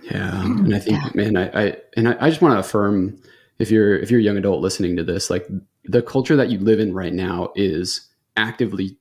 Yeah, 0.03 0.43
and 0.43 0.75
I 0.75 0.79
think, 0.79 1.15
man, 1.15 1.37
I, 1.37 1.49
I 1.69 1.77
and 1.97 2.09
I, 2.09 2.17
I 2.21 2.29
just 2.31 2.41
want 2.41 2.55
to 2.55 2.61
affirm 2.61 3.21
if 3.59 3.71
you're 3.71 3.97
if 3.99 4.11
you're 4.11 4.21
a 4.21 4.23
young 4.23 4.37
adult 4.37 4.63
listening 4.63 4.97
to 4.97 5.05
this, 5.05 5.29
like 5.31 5.47
the 5.85 6.03
culture 6.03 6.37
that 6.37 6.51
you 6.51 6.59
live 6.59 6.81
in 6.81 6.95
right 6.95 7.13
now 7.13 7.51
is 7.57 8.09
actively 8.37 8.97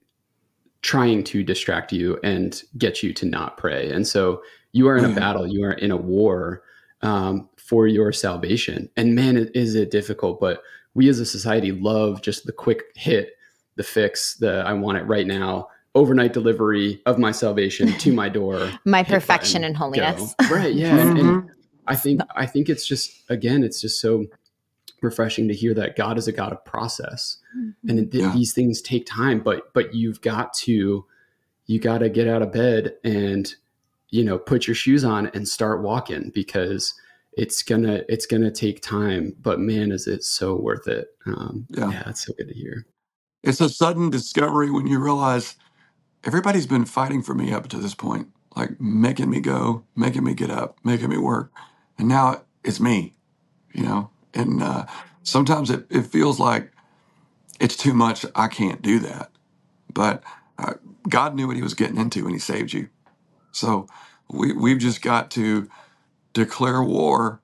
trying 0.82 1.24
to 1.24 1.44
distract 1.44 1.92
you 1.92 2.20
and 2.24 2.64
get 2.78 3.04
you 3.04 3.14
to 3.14 3.26
not 3.26 3.58
pray, 3.58 3.92
and 3.92 4.08
so 4.08 4.42
you 4.74 4.88
are 4.88 4.98
in 4.98 5.06
a 5.06 5.16
battle, 5.16 5.48
you 5.48 5.64
are 5.64 5.72
in 5.74 5.92
a 5.92 5.98
war 5.98 6.62
um, 7.02 7.50
for 7.58 7.88
your 7.88 8.12
salvation, 8.12 8.90
and 8.98 9.16
man, 9.16 9.38
it- 9.38 9.56
is 9.56 9.76
it 9.76 9.92
difficult? 9.92 10.40
But 10.40 10.62
we 10.94 11.08
as 11.10 11.20
a 11.20 11.26
society 11.26 11.72
love 11.72 12.22
just 12.22 12.46
the 12.46 12.52
quick 12.52 12.84
hit, 12.96 13.34
the 13.76 13.84
fix, 13.84 14.36
the 14.38 14.64
I 14.66 14.74
want 14.74 14.98
it 14.98 15.04
right 15.04 15.28
now. 15.28 15.68
Overnight 15.98 16.32
delivery 16.32 17.02
of 17.08 17.18
my 17.18 17.32
salvation 17.32 17.92
to 17.98 18.14
my 18.14 18.30
door. 18.30 18.72
My 18.86 19.02
perfection 19.04 19.64
and 19.64 19.76
holiness. 19.76 20.36
go. 20.40 20.48
Right. 20.56 20.74
Yeah. 20.74 20.96
And, 21.00 21.18
and 21.18 21.28
Mhm. 21.44 21.50
I 21.88 21.96
think 21.96 22.22
I 22.36 22.46
think 22.46 22.70
it's 22.70 22.86
just 22.86 23.12
again, 23.30 23.64
it's 23.64 23.82
just 23.82 24.00
so 24.00 24.26
refreshing 25.02 25.48
to 25.48 25.54
hear 25.56 25.74
that 25.74 25.96
God 25.96 26.18
is 26.20 26.28
a 26.28 26.32
God 26.32 26.52
of 26.52 26.64
process, 26.66 27.38
and 27.88 28.00
it, 28.00 28.14
Yeah. 28.14 28.32
these 28.34 28.54
things 28.54 28.82
take 28.82 29.06
time. 29.08 29.40
But 29.40 29.74
but 29.74 29.96
you've 29.96 30.22
got 30.22 30.54
to 30.66 31.06
you 31.66 31.80
got 31.80 31.98
to 32.00 32.10
get 32.10 32.28
out 32.28 32.42
of 32.44 32.52
bed 32.52 32.94
and 33.04 33.52
you 34.12 34.24
know 34.24 34.38
put 34.38 34.68
your 34.68 34.76
shoes 34.76 35.04
on 35.04 35.28
and 35.34 35.48
start 35.48 35.82
walking 35.82 36.30
because 36.34 36.94
it's 37.34 37.64
gonna 37.64 38.04
it's 38.08 38.26
gonna 38.28 38.52
take 38.52 38.82
time. 38.84 39.36
But 39.42 39.60
man, 39.60 39.92
is 39.92 40.06
it 40.08 40.24
so 40.24 40.56
worth 40.56 40.88
it? 40.88 41.08
Um, 41.26 41.66
Yeah. 41.72 41.90
yeah, 41.90 42.10
it's 42.10 42.24
so 42.26 42.34
good 42.38 42.50
to 42.50 42.54
hear. 42.54 42.86
It's 43.44 43.62
a 43.62 43.70
sudden 43.70 44.10
discovery 44.12 44.70
when 44.70 44.86
you 44.88 45.00
realize 45.00 45.56
everybody's 46.28 46.68
been 46.68 46.86
fighting 46.86 47.24
for 47.24 47.34
me 47.34 47.54
up 47.54 47.70
to 47.70 47.78
this 47.78 47.96
point, 47.96 48.28
like 48.56 48.80
making 48.82 49.30
me 49.30 49.40
go, 49.40 49.86
making 49.96 50.26
me 50.26 50.34
get 50.34 50.52
up, 50.52 50.78
making 50.84 51.10
me 51.10 51.18
work, 51.18 51.52
and 51.98 52.08
now 52.08 52.42
it's 52.66 52.82
me, 52.82 53.16
you 53.74 53.84
know. 53.84 54.12
And 54.34 54.62
uh, 54.62 54.86
sometimes 55.24 55.72
it, 55.72 55.88
it 55.90 56.04
feels 56.04 56.40
like 56.40 56.72
it's 57.60 57.78
too 57.78 57.94
much. 57.94 58.26
I 58.36 58.50
can't 58.50 58.82
do 58.82 59.00
that, 59.00 59.32
but 59.92 60.22
uh, 60.60 60.74
God 61.08 61.34
knew 61.34 61.48
what 61.48 61.56
He 61.56 61.64
was 61.64 61.74
getting 61.74 61.98
into 61.98 62.26
when 62.26 62.34
He 62.34 62.40
saved 62.40 62.74
you. 62.74 62.90
So 63.54 63.88
we 64.30 64.52
we've 64.52 64.80
just 64.80 65.02
got 65.02 65.32
to 65.32 65.70
declare 66.34 66.84
war 66.84 67.42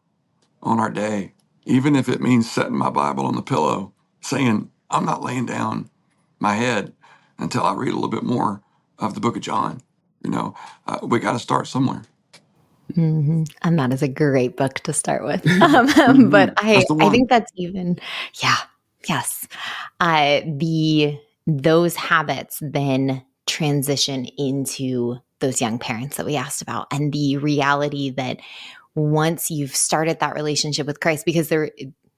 on 0.61 0.79
our 0.79 0.89
day, 0.89 1.33
even 1.65 1.95
if 1.95 2.09
it 2.09 2.21
means 2.21 2.51
setting 2.51 2.77
my 2.77 2.89
Bible 2.89 3.25
on 3.25 3.35
the 3.35 3.41
pillow, 3.41 3.93
saying 4.21 4.69
I'm 4.89 5.05
not 5.05 5.23
laying 5.23 5.45
down 5.45 5.89
my 6.39 6.55
head 6.55 6.93
until 7.39 7.63
I 7.63 7.73
read 7.73 7.91
a 7.91 7.95
little 7.95 8.09
bit 8.09 8.23
more 8.23 8.62
of 8.99 9.13
the 9.13 9.19
Book 9.19 9.35
of 9.35 9.41
John. 9.41 9.81
You 10.23 10.31
know, 10.31 10.55
uh, 10.87 10.99
we 11.03 11.19
got 11.19 11.33
to 11.33 11.39
start 11.39 11.67
somewhere. 11.67 12.03
hmm 12.93 13.43
And 13.61 13.79
that 13.79 13.91
is 13.91 14.01
a 14.01 14.07
great 14.07 14.55
book 14.55 14.75
to 14.81 14.93
start 14.93 15.23
with. 15.23 15.45
Um, 15.61 16.29
but 16.29 16.53
I, 16.57 16.85
I 16.99 17.09
think 17.09 17.29
that's 17.29 17.51
even, 17.55 17.99
yeah, 18.41 18.57
yes. 19.07 19.47
Uh, 19.99 20.41
the 20.45 21.19
those 21.45 21.95
habits 21.95 22.59
then 22.61 23.23
transition 23.45 24.25
into 24.37 25.17
those 25.39 25.59
young 25.59 25.77
parents 25.77 26.15
that 26.15 26.25
we 26.25 26.37
asked 26.37 26.61
about, 26.61 26.87
and 26.91 27.11
the 27.11 27.37
reality 27.37 28.11
that 28.11 28.39
once 28.95 29.51
you've 29.51 29.75
started 29.75 30.19
that 30.19 30.35
relationship 30.35 30.87
with 30.87 30.99
Christ, 30.99 31.25
because 31.25 31.49
they're 31.49 31.71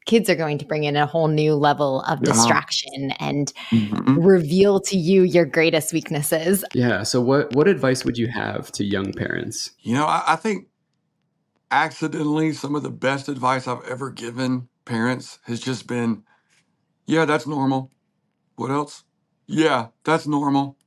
kids 0.05 0.29
are 0.29 0.35
going 0.35 0.57
to 0.59 0.65
bring 0.65 0.83
in 0.83 0.95
a 0.95 1.05
whole 1.05 1.27
new 1.27 1.55
level 1.55 2.01
of 2.01 2.19
Yeah. 2.19 2.25
distraction 2.31 3.11
and 3.19 3.51
Mhm. 3.71 4.23
reveal 4.23 4.79
to 4.81 4.97
you 4.97 5.23
your 5.23 5.45
greatest 5.45 5.93
weaknesses. 5.93 6.63
Yeah. 6.73 7.03
So 7.03 7.21
what 7.21 7.55
what 7.55 7.67
advice 7.67 8.05
would 8.05 8.17
you 8.17 8.27
have 8.27 8.71
to 8.73 8.83
young 8.83 9.13
parents? 9.13 9.71
You 9.81 9.95
know, 9.95 10.05
I, 10.05 10.23
I 10.27 10.35
think 10.35 10.67
accidentally 11.71 12.53
some 12.53 12.75
of 12.75 12.83
the 12.83 12.91
best 12.91 13.27
advice 13.27 13.67
I've 13.67 13.83
ever 13.85 14.11
given 14.11 14.69
parents 14.85 15.39
has 15.45 15.59
just 15.59 15.87
been, 15.87 16.23
yeah, 17.07 17.25
that's 17.25 17.47
normal. 17.47 17.91
What 18.55 18.71
else? 18.71 19.03
Yeah, 19.47 19.87
that's 20.03 20.27
normal. 20.27 20.77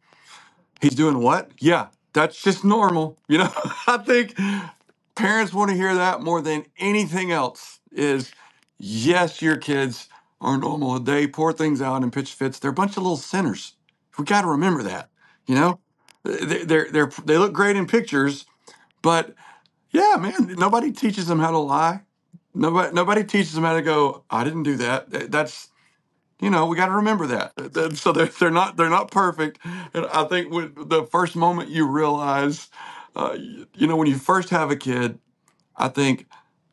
He's 0.81 0.95
doing 0.95 1.19
what? 1.19 1.51
Yeah, 1.61 1.89
that's 2.13 2.41
just 2.41 2.65
normal. 2.65 3.19
You 3.29 3.39
know, 3.39 3.53
I 3.87 3.99
think 3.99 4.35
parents 5.17 5.53
want 5.53 5.71
to 5.71 5.77
hear 5.77 5.95
that 5.95 6.23
more 6.23 6.41
than 6.41 6.65
anything 6.79 7.33
else 7.33 7.81
is 7.93 8.31
yes, 8.79 9.43
your 9.43 9.57
kids 9.59 10.09
are 10.41 10.59
normal. 10.59 11.01
They 11.01 11.27
pour 11.29 11.53
things 11.53 11.83
out 11.83 12.03
and 12.03 12.13
pitch 12.13 12.35
fits. 12.35 12.59
They're 12.59 12.71
a 12.73 12.75
bunch 12.75 12.93
of 12.97 13.05
little 13.05 13.17
sinners. 13.19 13.75
We 14.19 14.25
got 14.25 14.43
to 14.43 14.49
remember 14.49 14.83
that, 14.85 15.11
you 15.47 15.55
know? 15.57 15.81
They, 16.25 16.65
they're, 16.65 16.91
they're, 16.91 17.11
they 17.25 17.39
look 17.39 17.53
great 17.55 17.77
in 17.77 17.87
pictures, 17.87 18.47
but 19.03 19.35
yeah, 19.93 20.17
man, 20.21 20.57
nobody 20.59 20.93
teaches 20.93 21.27
them 21.29 21.41
how 21.41 21.51
to 21.53 21.59
lie. 21.59 22.03
Nobody, 22.55 22.95
nobody 22.95 23.25
teaches 23.25 23.55
them 23.55 23.65
how 23.65 23.75
to 23.75 23.83
go, 23.83 24.25
I 24.31 24.45
didn't 24.45 24.65
do 24.65 24.77
that. 24.79 25.11
That- 25.11 25.33
That's, 25.33 25.69
you 26.41 26.51
know, 26.51 26.67
we 26.67 26.77
got 26.77 26.87
to 26.87 26.93
remember 26.93 27.27
that. 27.29 27.53
So 27.97 28.13
they're, 28.13 28.27
they're 28.27 28.51
not 28.51 28.77
they're 28.77 28.91
not 28.91 29.11
perfect. 29.11 29.59
And 29.95 30.07
I 30.07 30.25
think 30.25 30.53
when 30.53 30.73
the 30.77 31.05
first 31.05 31.37
moment 31.37 31.71
you 31.71 31.87
realize, 31.89 32.69
uh, 33.17 33.37
you 33.75 33.87
know, 33.89 33.97
when 33.97 34.09
you 34.09 34.17
first 34.19 34.51
have 34.51 34.71
a 34.71 34.77
kid, 34.77 35.19
I 35.77 35.89
think 35.89 36.27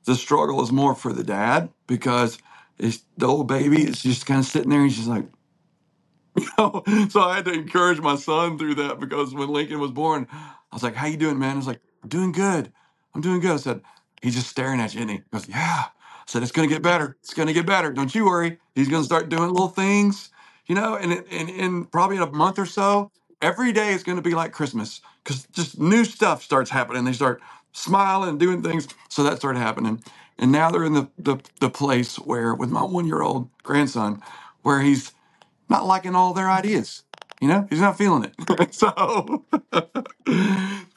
the 0.06 0.16
struggle 0.16 0.62
is 0.64 0.72
more 0.72 0.96
for 0.96 1.14
the 1.14 1.24
dad 1.24 1.70
because 1.88 2.40
it's 2.80 3.04
the 3.18 3.28
old 3.28 3.48
baby 3.48 3.84
is 3.84 4.04
just 4.04 4.26
kind 4.26 4.42
of 4.42 4.46
sitting 4.46 4.70
there 4.72 4.82
and 4.82 4.90
he's 4.90 4.98
just 4.98 5.10
like, 5.10 5.26
you 6.38 6.48
know. 6.58 6.84
So 7.10 7.22
I 7.22 7.38
had 7.38 7.46
to 7.46 7.54
encourage 7.54 8.00
my 8.02 8.16
son 8.16 8.58
through 8.58 8.76
that 8.76 9.00
because 9.00 9.34
when 9.34 9.50
Lincoln 9.50 9.80
was 9.80 9.92
born, 9.92 10.28
I 10.32 10.76
was 10.76 10.84
like, 10.84 10.96
"How 10.96 11.08
you 11.08 11.18
doing, 11.18 11.40
man?" 11.40 11.58
Was 11.58 11.68
like, 11.68 11.82
"I'm 12.04 12.10
doing 12.10 12.32
good. 12.32 12.72
I'm 13.16 13.22
doing 13.22 13.40
good." 13.42 13.52
I 13.54 13.58
said, 13.58 13.82
"He's 14.22 14.36
just 14.36 14.50
staring 14.50 14.82
at 14.82 14.96
you, 14.96 15.02
and 15.02 15.12
he 15.12 15.22
goes, 15.32 15.48
yeah." 15.50 15.86
I 16.26 16.32
said, 16.32 16.44
It's 16.44 16.52
to 16.52 16.68
get 16.68 16.82
better. 16.82 17.18
It's 17.22 17.34
to 17.36 17.54
get 17.54 17.68
better. 17.68 17.94
Don't 17.94 18.14
you 18.16 18.26
worry. 18.26 18.58
He's 18.74 18.90
to 18.90 19.04
start 19.04 19.30
doing 19.30 19.50
little 19.50 19.68
things, 19.68 20.30
you 20.66 20.74
know, 20.74 20.96
and 20.96 21.14
in, 21.14 21.50
in 21.50 21.86
probably 21.86 22.18
in 22.18 22.24
a 22.24 22.32
month 22.32 22.58
or 22.58 22.66
so, 22.66 23.12
every 23.42 23.72
day 23.72 23.94
is 23.94 24.04
to 24.18 24.24
be 24.24 24.34
like 24.34 24.52
Christmas 24.52 25.02
because 25.24 25.46
just 25.52 25.80
new 25.80 26.04
stuff 26.04 26.44
starts 26.44 26.72
happening. 26.72 27.06
They 27.06 27.14
start 27.14 27.42
smiling 27.76 28.30
and 28.30 28.40
doing 28.40 28.62
things. 28.64 28.88
So 29.10 29.24
that 29.24 29.38
started 29.38 29.60
happening. 29.60 30.04
And 30.38 30.52
now 30.52 30.72
they're 30.72 30.86
in 30.86 30.94
the, 30.94 31.10
the, 31.18 31.38
the 31.60 31.70
place 31.70 32.18
where, 32.18 32.56
with 32.56 32.70
my 32.70 32.84
one 32.84 33.06
year 33.06 33.22
old 33.22 33.50
grandson, 33.64 34.22
where 34.64 34.82
he's 34.82 35.12
not 35.70 35.86
liking 35.86 36.16
all 36.16 36.34
their 36.34 36.50
ideas. 36.50 37.04
You 37.42 37.50
know, 37.50 37.68
he's 37.70 37.82
not 37.82 37.98
feeling 37.98 38.24
it. 38.26 38.74
so, 38.74 39.46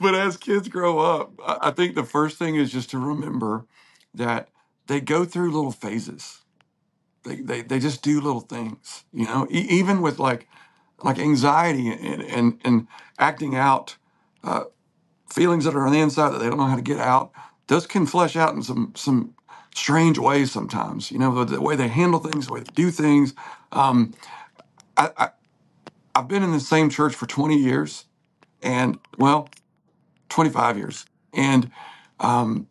but 0.01 0.15
as 0.15 0.37
kids 0.37 0.69
grow 0.69 0.99
up, 1.01 1.33
I 1.45 1.73
think 1.73 1.95
the 1.95 2.05
first 2.05 2.39
thing 2.39 2.55
is 2.55 2.73
just 2.73 2.91
to 2.91 2.99
remember 2.99 3.67
that 4.15 4.49
they 4.87 5.01
go 5.01 5.25
through 5.25 5.51
little 5.53 5.73
phases. 5.73 6.43
They, 7.25 7.37
they, 7.37 7.63
they 7.63 7.81
just 7.81 8.03
do 8.03 8.21
little 8.21 8.41
things, 8.41 9.05
you 9.13 9.27
know, 9.27 9.47
e- 9.51 9.67
even 9.71 10.01
with 10.01 10.19
like 10.19 10.49
like 11.03 11.19
anxiety 11.19 11.91
and, 11.91 12.23
and, 12.23 12.61
and 12.65 12.89
acting 13.19 13.55
out 13.55 13.97
uh, 14.43 14.65
feelings 15.31 15.65
that 15.65 15.75
are 15.77 15.87
on 15.87 15.93
the 15.93 16.01
inside 16.01 16.31
that 16.31 16.39
they 16.41 16.49
don't 16.49 16.59
know 16.59 16.67
how 16.67 16.77
to 16.77 16.83
get 16.83 16.99
out. 16.99 17.33
Those 17.69 17.87
can 17.87 18.07
flesh 18.07 18.37
out 18.37 18.55
in 18.55 18.63
some 18.63 18.93
some 18.97 19.35
strange 19.75 20.19
ways 20.19 20.53
sometimes. 20.53 21.11
You 21.13 21.19
know, 21.19 21.45
the, 21.45 21.57
the 21.57 21.63
way 21.63 21.77
they 21.77 21.89
handle 21.89 22.21
things, 22.21 22.49
the 22.49 22.55
way 22.55 22.61
they 22.61 22.73
do 22.75 22.91
things. 22.91 23.35
Um, 23.73 24.15
I, 24.97 25.11
I 25.19 25.31
I've 26.15 26.29
been 26.29 26.43
in 26.45 26.53
the 26.53 26.61
same 26.61 26.91
church 26.91 27.15
for 27.15 27.27
20 27.27 27.57
years, 27.59 28.07
and 28.63 28.99
well, 29.19 29.49
25 30.31 30.79
years. 30.79 31.07
And 31.35 31.71
um, 32.21 32.69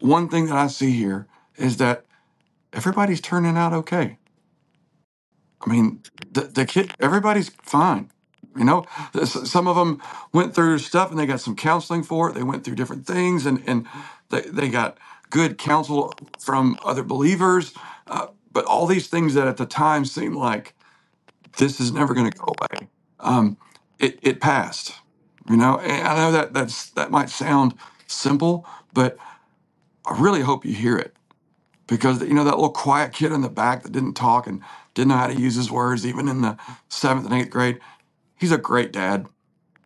one 0.00 0.28
thing 0.28 0.46
that 0.46 0.56
I 0.56 0.68
see 0.68 0.92
here 0.92 1.28
is 1.56 1.78
that 1.78 2.06
everybody's 2.72 3.20
turning 3.20 3.56
out 3.56 3.72
okay. 3.72 4.18
I 5.66 5.70
mean, 5.70 6.02
the, 6.32 6.42
the 6.42 6.66
kid, 6.66 6.94
everybody's 7.00 7.50
fine. 7.50 8.10
You 8.56 8.64
know, 8.64 8.86
some 9.24 9.68
of 9.68 9.76
them 9.76 10.02
went 10.32 10.54
through 10.54 10.78
stuff 10.80 11.10
and 11.10 11.18
they 11.18 11.26
got 11.26 11.40
some 11.40 11.56
counseling 11.56 12.02
for 12.04 12.30
it. 12.30 12.34
They 12.34 12.42
went 12.44 12.64
through 12.64 12.76
different 12.76 13.06
things 13.06 13.46
and, 13.46 13.62
and 13.66 13.86
they, 14.30 14.42
they 14.42 14.68
got 14.70 14.98
good 15.30 15.58
counsel 15.58 16.14
from 16.40 16.78
other 16.84 17.02
believers. 17.04 17.74
Uh, 18.06 18.28
but 18.52 18.64
all 18.66 18.86
these 18.86 19.08
things 19.08 19.34
that 19.34 19.48
at 19.48 19.58
the 19.58 19.66
time 19.66 20.04
seemed 20.04 20.36
like 20.36 20.74
this 21.58 21.80
is 21.80 21.92
never 21.92 22.14
going 22.14 22.30
to 22.30 22.38
go 22.38 22.54
away, 22.60 22.88
um, 23.20 23.56
it, 23.98 24.18
it 24.22 24.40
passed. 24.40 24.94
You 25.50 25.56
know, 25.58 25.78
and 25.78 26.08
I 26.08 26.16
know 26.16 26.32
that 26.32 26.54
that's 26.54 26.90
that 26.92 27.10
might 27.10 27.30
sound 27.30 27.74
simple, 28.06 28.66
but 28.94 29.18
I 30.06 30.20
really 30.20 30.42
hope 30.42 30.64
you 30.64 30.74
hear 30.74 30.96
it 30.98 31.14
because 31.88 32.22
you 32.22 32.34
know 32.34 32.44
that 32.44 32.52
little 32.56 32.70
quiet 32.70 33.12
kid 33.12 33.32
in 33.32 33.42
the 33.42 33.50
back 33.50 33.82
that 33.84 33.92
didn't 33.92 34.14
talk 34.14 34.46
and 34.46 34.62
didn't 34.94 35.08
know 35.10 35.16
how 35.16 35.28
to 35.28 35.40
use 35.40 35.56
his 35.56 35.70
words 35.70 36.06
even 36.06 36.28
in 36.28 36.42
the 36.42 36.56
seventh 36.88 37.26
and 37.26 37.34
eighth 37.34 37.50
grade 37.50 37.80
he's 38.42 38.52
a 38.52 38.58
great 38.58 38.92
dad. 38.92 39.28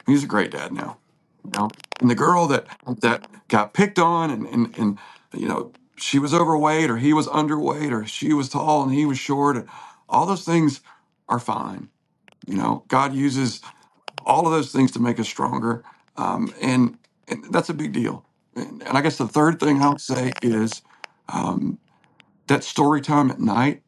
He's 0.06 0.24
a 0.24 0.28
great 0.28 0.52
dad 0.52 0.72
now 0.72 0.98
you 1.44 1.60
know? 1.60 1.70
And 2.00 2.10
the 2.10 2.16
girl 2.16 2.46
that 2.48 2.66
that 3.02 3.28
got 3.48 3.74
picked 3.74 4.00
on 4.00 4.30
and 4.30 4.46
and, 4.48 4.78
and 4.78 4.98
you 5.34 5.48
know 5.48 5.72
she 5.96 6.18
was 6.18 6.34
overweight 6.34 6.90
or 6.90 6.98
he 6.98 7.12
was 7.14 7.28
underweight 7.28 7.92
or 7.92 8.06
she 8.06 8.32
was 8.34 8.48
tall 8.50 8.84
and 8.84 8.92
he 8.94 9.06
was 9.06 9.18
short 9.18 9.56
and 9.56 9.68
all 10.08 10.26
those 10.26 10.44
things 10.44 10.80
are 11.28 11.40
fine 11.40 11.90
you 12.46 12.56
know? 12.56 12.84
God 12.88 13.14
uses 13.14 13.60
all 14.26 14.46
of 14.46 14.52
those 14.52 14.72
things 14.72 14.92
to 14.92 15.00
make 15.00 15.20
us 15.20 15.28
stronger 15.28 15.84
um, 16.16 16.54
and, 16.62 16.98
and 17.28 17.44
that's 17.52 17.70
a 17.70 17.74
big 17.74 17.92
deal. 17.92 18.26
And, 18.56 18.82
and 18.84 18.98
i 18.98 19.02
guess 19.02 19.18
the 19.18 19.28
third 19.28 19.60
thing 19.60 19.82
i 19.82 19.88
would 19.90 20.00
say 20.02 20.32
is 20.42 20.82
um, 21.28 21.78
that 22.48 22.64
story 22.64 23.00
time 23.02 23.30
at 23.30 23.40
night, 23.40 23.82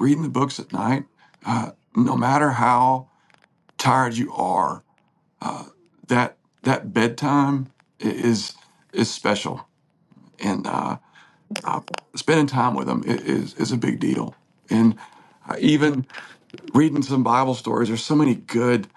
reading 0.00 0.22
the 0.24 0.30
books 0.30 0.60
at 0.60 0.72
night, 0.72 1.04
uh, 1.46 1.72
no 1.96 2.16
matter 2.16 2.52
how 2.52 3.10
tired 3.82 4.16
you 4.16 4.32
are, 4.34 4.84
uh, 5.42 5.66
that 6.08 6.38
that 6.64 6.94
bedtime 6.94 7.72
is 8.00 8.54
is 8.92 9.10
special, 9.10 9.68
and 10.40 10.66
uh, 10.66 10.98
uh, 11.64 11.80
spending 12.16 12.46
time 12.48 12.74
with 12.74 12.86
them 12.88 13.04
is 13.06 13.54
is 13.54 13.72
a 13.72 13.78
big 13.78 14.00
deal. 14.00 14.34
And 14.70 14.96
uh, 15.48 15.56
even 15.60 16.06
reading 16.74 17.02
some 17.02 17.22
Bible 17.24 17.54
stories, 17.54 17.88
there's 17.88 18.04
so 18.04 18.16
many 18.16 18.36
good 18.36 18.88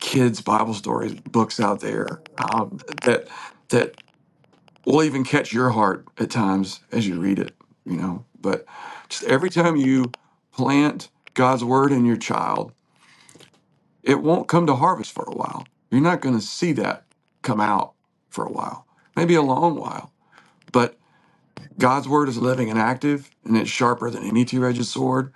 kids 0.00 0.40
Bible 0.42 0.74
stories 0.74 1.14
books 1.14 1.60
out 1.60 1.80
there 1.80 2.22
um, 2.38 2.80
that 3.04 3.28
that 3.70 3.96
will 4.86 5.02
even 5.04 5.24
catch 5.24 5.52
your 5.52 5.70
heart 5.70 6.06
at 6.18 6.30
times 6.30 6.80
as 6.92 7.08
you 7.08 7.20
read 7.20 7.38
it, 7.38 7.54
you 7.86 7.96
know. 7.96 8.24
But 8.40 8.66
just 9.08 9.24
every 9.24 9.50
time 9.50 9.76
you 9.76 10.12
plant 10.52 11.10
God's 11.34 11.64
word 11.64 11.92
in 11.92 12.04
your 12.06 12.16
child, 12.18 12.72
it 14.06 14.22
won't 14.22 14.48
come 14.48 14.66
to 14.68 14.76
harvest 14.76 15.12
for 15.12 15.24
a 15.24 15.32
while. 15.36 15.66
You're 15.90 16.02
not 16.02 16.22
going 16.22 16.36
to 16.38 16.46
see 16.46 16.72
that 16.74 17.04
come 17.42 17.60
out 17.60 17.94
for 18.30 18.46
a 18.46 18.52
while, 18.52 18.86
maybe 19.16 19.36
a 19.36 19.42
long 19.42 19.76
while. 19.80 20.12
But 20.72 20.98
God's 21.78 22.08
word 22.08 22.28
is 22.28 22.38
living 22.38 22.70
and 22.70 22.78
active, 22.78 23.30
and 23.44 23.56
it's 23.56 23.70
sharper 23.70 24.10
than 24.10 24.24
any 24.24 24.44
two 24.44 24.66
edged 24.66 24.86
sword. 24.86 25.32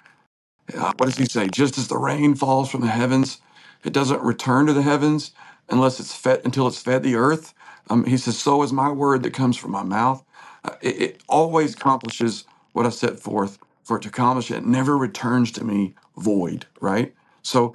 Uh, 0.76 0.92
what 0.98 1.06
does 1.06 1.18
he 1.18 1.26
say? 1.26 1.48
Just 1.48 1.78
as 1.78 1.88
the 1.88 1.98
rain 1.98 2.34
falls 2.34 2.70
from 2.70 2.82
the 2.82 2.88
heavens, 2.88 3.40
it 3.84 3.92
doesn't 3.92 4.22
return 4.22 4.66
to 4.66 4.74
the 4.74 4.82
heavens 4.82 5.32
unless 5.70 6.00
it's 6.00 6.14
fed 6.16 6.42
until 6.44 6.68
it's 6.68 6.82
fed 6.82 7.02
the 7.02 7.16
earth. 7.16 7.54
Um, 7.90 8.04
he 8.04 8.16
says, 8.18 8.38
"So 8.38 8.62
is 8.62 8.72
my 8.72 8.90
word 8.90 9.22
that 9.24 9.34
comes 9.34 9.56
from 9.56 9.72
my 9.72 9.84
mouth. 9.84 10.24
Uh, 10.64 10.72
it, 10.82 11.02
it 11.02 11.22
always 11.28 11.74
accomplishes 11.74 12.44
what 12.72 12.86
I 12.86 12.90
set 12.90 13.20
forth 13.20 13.58
for 13.84 13.98
it 13.98 14.02
to 14.04 14.08
accomplish. 14.10 14.50
It 14.50 14.66
never 14.66 14.98
returns 14.98 15.52
to 15.52 15.64
me 15.64 15.94
void. 16.18 16.66
Right. 16.80 17.14
So 17.42 17.74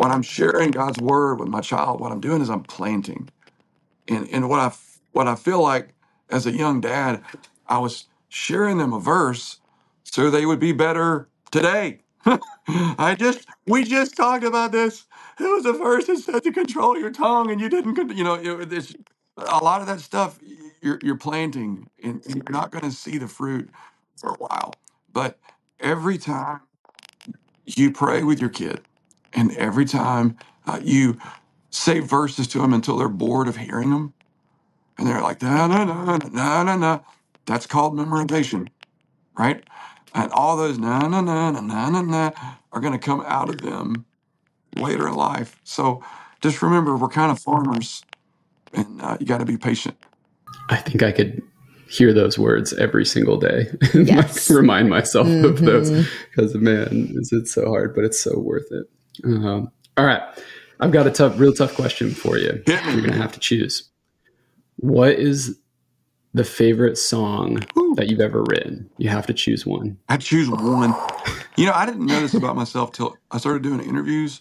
when 0.00 0.12
I'm 0.12 0.22
sharing 0.22 0.72
God's 0.72 1.00
word 1.00 1.40
with 1.40 1.50
my 1.50 1.62
child, 1.62 2.00
what 2.00 2.12
I'm 2.12 2.20
doing 2.22 2.42
is 2.42 2.50
I'm 2.50 2.64
planting 2.64 3.28
and 4.08 4.28
and 4.30 4.50
what 4.50 4.60
I 4.60 4.72
what 5.12 5.28
I 5.28 5.36
feel 5.36 5.62
like 5.62 5.94
as 6.30 6.46
a 6.46 6.52
young 6.52 6.82
dad, 6.82 7.22
I 7.68 7.78
was 7.78 8.06
sharing 8.30 8.78
them 8.78 8.94
a 8.94 9.00
verse 9.00 9.60
so 10.04 10.30
they 10.30 10.46
would 10.46 10.60
be 10.60 10.72
better 10.72 11.28
today. 11.52 12.00
I 12.68 13.16
just 13.18 13.46
we 13.66 13.84
just 13.84 14.16
talked 14.16 14.44
about 14.44 14.72
this. 14.72 15.06
It 15.40 15.44
was 15.44 15.66
a 15.66 15.74
verse 15.74 16.06
that 16.08 16.18
said 16.18 16.44
to 16.44 16.52
control 16.52 16.98
your 16.98 17.12
tongue, 17.12 17.52
and 17.52 17.60
you 17.60 17.70
didn't. 17.70 18.16
You 18.16 18.24
know, 18.24 18.34
it, 18.34 18.72
it's 18.72 18.94
a 19.38 19.58
lot 19.64 19.82
of 19.82 19.88
that 19.88 20.00
stuff. 20.00 20.40
You're 20.82 21.00
you're 21.02 21.18
planting, 21.18 21.88
and 22.04 22.22
you're 22.26 22.44
not 22.50 22.72
going 22.72 22.84
to 22.84 22.92
see 22.92 23.18
the 23.18 23.28
fruit 23.28 23.70
for 24.18 24.30
a 24.30 24.34
while. 24.36 24.74
But 25.12 25.38
every 25.80 26.18
time 26.18 26.60
you 27.66 27.92
pray 27.92 28.22
with 28.24 28.40
your 28.40 28.50
kid, 28.50 28.82
and 29.32 29.52
every 29.56 29.84
time 29.84 30.36
uh, 30.66 30.80
you 30.82 31.18
say 31.70 32.00
verses 32.00 32.48
to 32.48 32.58
them 32.58 32.72
until 32.72 32.96
they're 32.96 33.08
bored 33.08 33.48
of 33.48 33.56
hearing 33.56 33.90
them 33.90 34.12
and 34.98 35.06
they're 35.08 35.22
like, 35.22 35.40
no, 35.42 35.66
no, 35.66 35.84
no, 35.84 36.16
no, 36.16 36.62
no, 36.62 36.76
no. 36.76 37.04
That's 37.46 37.66
called 37.66 37.94
memorization, 37.94 38.68
right? 39.38 39.64
And 40.14 40.30
all 40.32 40.56
those 40.56 40.78
na 40.78 41.08
na 41.08 41.20
na 41.20 41.50
na 41.50 41.60
na 41.60 41.90
na 41.90 42.02
na 42.02 42.30
are 42.72 42.80
going 42.80 42.92
to 42.92 42.98
come 42.98 43.22
out 43.26 43.48
of 43.48 43.62
them 43.62 44.04
later 44.76 45.08
in 45.08 45.14
life. 45.14 45.56
So 45.64 46.02
just 46.40 46.62
remember, 46.62 46.96
we're 46.96 47.08
kind 47.08 47.30
of 47.30 47.38
farmers, 47.38 48.04
and 48.72 49.00
uh, 49.00 49.16
you 49.20 49.26
got 49.26 49.38
to 49.38 49.44
be 49.44 49.56
patient. 49.56 49.96
I 50.68 50.76
think 50.76 51.02
I 51.02 51.12
could 51.12 51.42
hear 51.88 52.12
those 52.12 52.38
words 52.38 52.72
every 52.74 53.04
single 53.04 53.36
day 53.36 53.66
and 53.92 54.06
like 54.08 54.26
Yes. 54.26 54.50
remind 54.50 54.88
myself 54.88 55.28
of 55.28 55.60
those 55.60 56.06
because 56.30 56.54
man, 56.54 57.08
is 57.16 57.32
it 57.32 57.48
so 57.48 57.68
hard, 57.68 57.94
but 57.94 58.04
it's 58.04 58.20
so 58.20 58.38
worth 58.38 58.70
it. 58.70 58.86
Um, 59.24 59.70
all 59.96 60.04
right, 60.04 60.22
I've 60.80 60.92
got 60.92 61.06
a 61.06 61.10
tough, 61.10 61.38
real 61.38 61.52
tough 61.52 61.74
question 61.74 62.10
for 62.10 62.38
you. 62.38 62.62
You're 62.66 63.00
gonna 63.00 63.16
have 63.16 63.32
to 63.32 63.40
choose. 63.40 63.90
What 64.76 65.12
is 65.12 65.58
the 66.32 66.44
favorite 66.44 66.96
song 66.96 67.64
Woo. 67.74 67.94
that 67.96 68.08
you've 68.08 68.20
ever 68.20 68.42
written? 68.44 68.88
You 68.96 69.10
have 69.10 69.26
to 69.26 69.34
choose 69.34 69.66
one. 69.66 69.98
I 70.08 70.16
choose 70.16 70.48
one. 70.48 70.94
You 71.56 71.66
know, 71.66 71.72
I 71.72 71.84
didn't 71.84 72.06
know 72.06 72.20
this 72.20 72.34
about 72.34 72.56
myself 72.56 72.92
till 72.92 73.16
I 73.30 73.38
started 73.38 73.62
doing 73.62 73.80
interviews. 73.80 74.40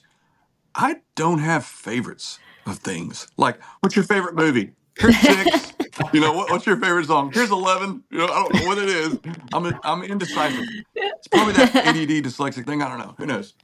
I 0.75 0.97
don't 1.15 1.39
have 1.39 1.65
favorites 1.65 2.39
of 2.65 2.77
things. 2.77 3.27
Like, 3.38 3.60
what's 3.82 3.95
your 3.95 4.05
favorite 4.05 4.36
movie? 4.36 4.71
Here's 4.97 5.17
six. 5.17 5.73
you 6.13 6.21
know, 6.21 6.32
what, 6.32 6.51
what's 6.51 6.65
your 6.65 6.77
favorite 6.77 7.08
song? 7.08 7.32
Here's 7.34 7.51
eleven. 7.51 8.03
You 8.12 8.19
know, 8.19 8.25
I 8.25 8.43
don't 8.43 8.53
know 8.55 8.67
what 8.67 8.77
it 8.77 8.89
is. 8.89 9.19
I'm 9.53 9.79
I'm 9.84 10.03
indecisive. 10.03 10.65
It's 10.95 11.27
probably 11.27 11.53
that 11.53 11.75
ADD 11.75 12.23
dyslexic 12.23 12.65
thing. 12.65 12.82
I 12.82 12.88
don't 12.88 12.99
know. 12.99 13.15
Who 13.17 13.25
knows? 13.25 13.55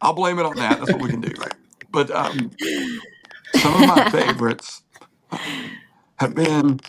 I'll 0.00 0.14
blame 0.14 0.38
it 0.38 0.46
on 0.46 0.56
that. 0.56 0.78
That's 0.80 0.92
what 0.92 1.02
we 1.02 1.10
can 1.10 1.20
do? 1.20 1.32
But 1.90 2.10
um, 2.10 2.52
some 3.56 3.74
of 3.74 3.88
my 3.88 4.10
favorites 4.10 4.82
um, 5.30 5.80
have 6.18 6.34
been 6.34 6.80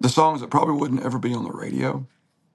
the 0.00 0.08
songs 0.08 0.40
that 0.40 0.50
probably 0.50 0.76
wouldn't 0.76 1.04
ever 1.04 1.18
be 1.18 1.34
on 1.34 1.44
the 1.44 1.52
radio. 1.52 2.06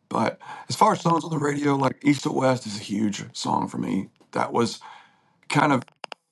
But 0.10 0.39
as 0.69 0.75
far 0.75 0.93
as 0.93 1.01
songs 1.01 1.23
on 1.23 1.31
the 1.31 1.39
radio, 1.39 1.75
like 1.75 1.97
East 2.03 2.23
to 2.23 2.31
West 2.31 2.67
is 2.67 2.77
a 2.77 2.84
huge 2.84 3.25
song 3.36 3.67
for 3.67 3.77
me. 3.77 4.10
That 4.34 4.53
was 4.53 4.79
kind 5.49 5.73
of 5.73 5.84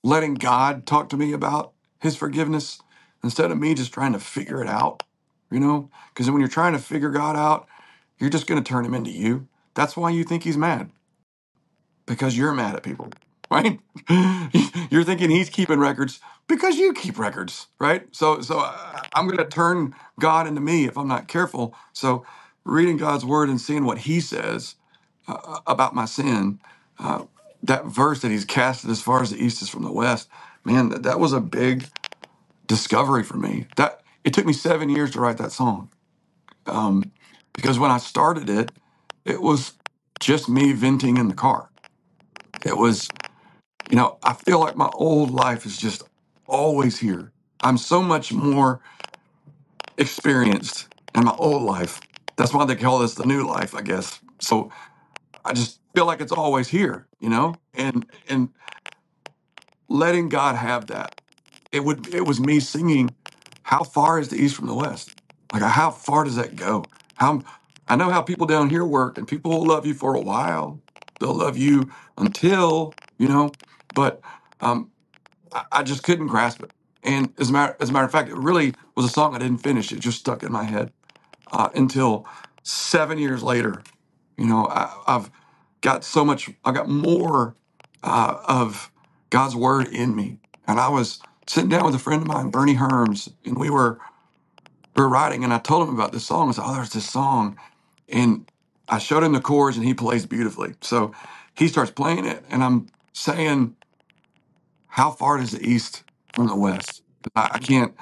letting 0.03 0.35
God 0.35 0.85
talk 0.87 1.09
to 1.09 1.17
me 1.17 1.33
about 1.33 1.73
his 2.01 2.15
forgiveness 2.15 2.81
instead 3.23 3.51
of 3.51 3.57
me 3.57 3.73
just 3.75 3.93
trying 3.93 4.13
to 4.13 4.19
figure 4.19 4.61
it 4.61 4.69
out, 4.69 5.03
you 5.51 5.59
know? 5.59 5.89
Because 6.13 6.31
when 6.31 6.39
you're 6.41 6.49
trying 6.49 6.73
to 6.73 6.79
figure 6.79 7.09
God 7.11 7.35
out, 7.35 7.67
you're 8.19 8.29
just 8.29 8.47
going 8.47 8.63
to 8.63 8.67
turn 8.69 8.85
him 8.85 8.93
into 8.95 9.11
you. 9.11 9.47
That's 9.75 9.97
why 9.97 10.11
you 10.11 10.23
think 10.23 10.43
he's 10.43 10.57
mad 10.57 10.91
because 12.09 12.37
you're 12.37 12.53
mad 12.53 12.75
at 12.75 12.83
people, 12.83 13.15
right? 13.51 13.79
you're 14.91 15.05
thinking 15.05 15.31
he's 15.31 15.51
keeping 15.51 15.79
records 15.79 16.21
because 16.49 16.77
you 16.77 16.93
keep 16.93 17.19
records, 17.19 17.69
right? 17.79 18.07
So, 18.15 18.41
so 18.41 18.59
I- 18.59 19.07
I'm 19.15 19.27
going 19.27 19.39
to 19.39 19.45
turn 19.47 19.95
God 20.19 20.47
into 20.47 20.61
me 20.61 20.87
if 20.87 20.97
I'm 20.99 21.09
not 21.09 21.29
careful. 21.29 21.75
So, 21.93 22.25
reading 22.65 22.97
God's 22.97 23.25
word 23.25 23.49
and 23.49 23.61
seeing 23.61 23.85
what 23.85 23.99
He 23.99 24.21
says 24.21 24.75
uh, 25.27 25.59
about 25.67 25.95
my 25.95 26.05
sin, 26.05 26.59
uh, 26.99 27.25
that 27.63 27.87
verse 27.87 28.21
that 28.21 28.31
He's 28.31 28.45
casted 28.45 28.91
as 28.91 29.01
far 29.01 29.23
as 29.23 29.31
the 29.31 29.43
east 29.43 29.63
is 29.63 29.69
from 29.69 29.83
the 29.83 29.93
west, 29.93 30.29
man, 30.65 30.89
that, 30.91 31.03
that 31.03 31.21
was 31.21 31.33
a 31.33 31.41
big 31.41 31.87
discovery 32.67 33.23
for 33.23 33.37
me. 33.37 33.67
That 33.77 34.01
it 34.25 34.33
took 34.33 34.45
me 34.47 34.53
seven 34.53 34.89
years 34.89 35.11
to 35.13 35.21
write 35.21 35.37
that 35.39 35.53
song 35.53 35.89
um, 36.67 37.11
because 37.53 37.79
when 37.79 37.91
I 37.91 37.99
started 37.99 38.49
it, 38.49 38.71
it 39.25 39.41
was 39.41 39.73
just 40.19 40.49
me 40.49 40.73
venting 40.73 41.17
in 41.17 41.29
the 41.29 41.35
car. 41.35 41.71
It 42.65 42.77
was, 42.77 43.09
you 43.89 43.97
know, 43.97 44.19
I 44.23 44.33
feel 44.33 44.59
like 44.59 44.77
my 44.77 44.89
old 44.93 45.31
life 45.31 45.65
is 45.65 45.77
just 45.77 46.03
always 46.47 46.99
here. 46.99 47.33
I'm 47.63 47.77
so 47.77 48.01
much 48.03 48.33
more 48.33 48.81
experienced 49.97 50.89
in 51.15 51.25
my 51.25 51.35
old 51.37 51.63
life. 51.63 52.01
That's 52.37 52.53
why 52.53 52.65
they 52.65 52.75
call 52.77 52.99
this 52.99 53.15
the 53.15 53.25
new 53.25 53.47
life, 53.47 53.75
I 53.75 53.81
guess. 53.83 54.21
So 54.39 54.71
I 55.45 55.53
just 55.53 55.79
feel 55.95 56.05
like 56.07 56.21
it's 56.21 56.31
always 56.33 56.69
here, 56.69 57.07
you 57.19 57.29
know, 57.29 57.59
and 57.75 58.07
and 58.29 58.49
letting 59.89 60.29
God 60.29 60.55
have 60.55 60.87
that. 60.87 61.15
It 61.71 61.83
would 61.85 62.13
it 62.13 62.25
was 62.25 62.39
me 62.41 62.59
singing, 62.59 63.15
"How 63.63 63.83
far 63.83 64.19
is 64.19 64.29
the 64.29 64.37
east 64.37 64.55
from 64.55 64.67
the 64.67 64.75
west?" 64.75 65.15
Like 65.53 65.63
how 65.63 65.91
far 65.91 66.25
does 66.25 66.37
that 66.37 66.55
go? 66.55 66.89
How 67.15 67.43
I 67.87 67.95
know 67.97 68.11
how 68.11 68.21
people 68.23 68.47
down 68.47 68.69
here 68.69 68.85
work, 68.85 69.17
and 69.17 69.27
people 69.27 69.51
will 69.51 69.67
love 69.67 69.85
you 69.85 69.93
for 69.95 70.15
a 70.15 70.21
while. 70.21 70.81
They'll 71.19 71.35
love 71.35 71.57
you 71.57 71.91
until 72.17 72.93
you 73.19 73.27
know, 73.29 73.51
but 73.95 74.21
um, 74.61 74.91
I, 75.53 75.65
just 75.83 76.03
couldn't 76.03 76.27
grasp 76.27 76.63
it. 76.63 76.71
And 77.03 77.33
as 77.39 77.49
a 77.49 77.53
matter 77.53 77.77
as 77.81 77.89
a 77.89 77.93
matter 77.93 78.05
of 78.05 78.11
fact, 78.11 78.29
it 78.29 78.37
really 78.37 78.73
was 78.95 79.05
a 79.05 79.09
song 79.09 79.35
I 79.35 79.39
didn't 79.39 79.59
finish. 79.59 79.91
It 79.91 79.99
just 80.01 80.19
stuck 80.19 80.43
in 80.43 80.51
my 80.51 80.65
head 80.65 80.91
uh, 81.51 81.69
until 81.75 82.27
seven 82.63 83.17
years 83.19 83.43
later. 83.43 83.83
You 84.37 84.47
know, 84.47 84.67
I, 84.67 84.93
I've 85.07 85.31
got 85.81 86.03
so 86.05 86.25
much. 86.25 86.49
I 86.65 86.71
got 86.73 86.89
more 86.89 87.55
uh, 88.03 88.37
of 88.47 88.91
God's 89.31 89.55
word 89.55 89.87
in 89.89 90.15
me, 90.15 90.39
and 90.67 90.79
I 90.79 90.89
was 90.89 91.21
sitting 91.47 91.69
down 91.69 91.85
with 91.85 91.95
a 91.95 91.99
friend 91.99 92.21
of 92.23 92.27
mine, 92.29 92.51
Bernie 92.51 92.75
Herms, 92.75 93.31
and 93.45 93.57
we 93.59 93.69
were 93.69 93.99
we 94.95 95.03
were 95.03 95.09
writing, 95.09 95.43
and 95.43 95.53
I 95.53 95.59
told 95.59 95.87
him 95.89 95.95
about 95.95 96.13
this 96.13 96.25
song. 96.27 96.49
I 96.49 96.53
said, 96.53 96.63
"Oh, 96.65 96.75
there's 96.75 96.91
this 96.91 97.09
song," 97.09 97.57
and 98.09 98.49
I 98.89 98.99
showed 98.99 99.23
him 99.23 99.33
the 99.33 99.41
chords, 99.41 99.77
and 99.77 99.85
he 99.85 99.95
plays 99.95 100.25
beautifully. 100.27 100.75
So 100.81 101.13
he 101.55 101.69
starts 101.69 101.91
playing 101.91 102.25
it, 102.25 102.45
and 102.49 102.63
I'm 102.63 102.87
saying, 103.13 103.75
"How 104.87 105.11
far 105.11 105.37
does 105.37 105.51
the 105.51 105.63
east 105.67 106.03
from 106.35 106.47
the 106.47 106.55
west?" 106.57 107.03
I, 107.35 107.49
I 107.55 107.59
can't 107.59 107.95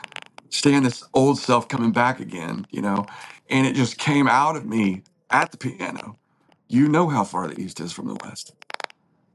stand 0.49 0.85
this 0.85 1.03
old 1.13 1.39
self 1.39 1.67
coming 1.69 1.91
back 1.93 2.19
again, 2.19 2.67
you 2.71 2.81
know. 2.81 3.07
And 3.49 3.67
it 3.67 3.75
just 3.75 3.97
came 3.99 4.27
out 4.27 4.55
of 4.57 4.65
me 4.65 5.03
at 5.31 5.51
the 5.51 5.57
piano. 5.57 6.19
You 6.69 6.89
know 6.89 7.09
how 7.09 7.23
far 7.25 7.47
the 7.47 7.59
east 7.61 7.79
is 7.81 7.93
from 7.93 8.07
the 8.07 8.15
west. 8.15 8.53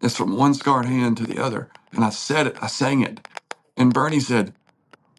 It's 0.02 0.16
from 0.16 0.36
one 0.36 0.54
scarred 0.54 0.86
hand 0.86 1.16
to 1.18 1.26
the 1.26 1.42
other. 1.42 1.70
And 1.92 2.04
I 2.04 2.10
said 2.10 2.46
it, 2.48 2.56
I 2.62 2.68
sang 2.68 3.02
it. 3.02 3.20
And 3.76 3.92
Bernie 3.94 4.20
said, 4.20 4.54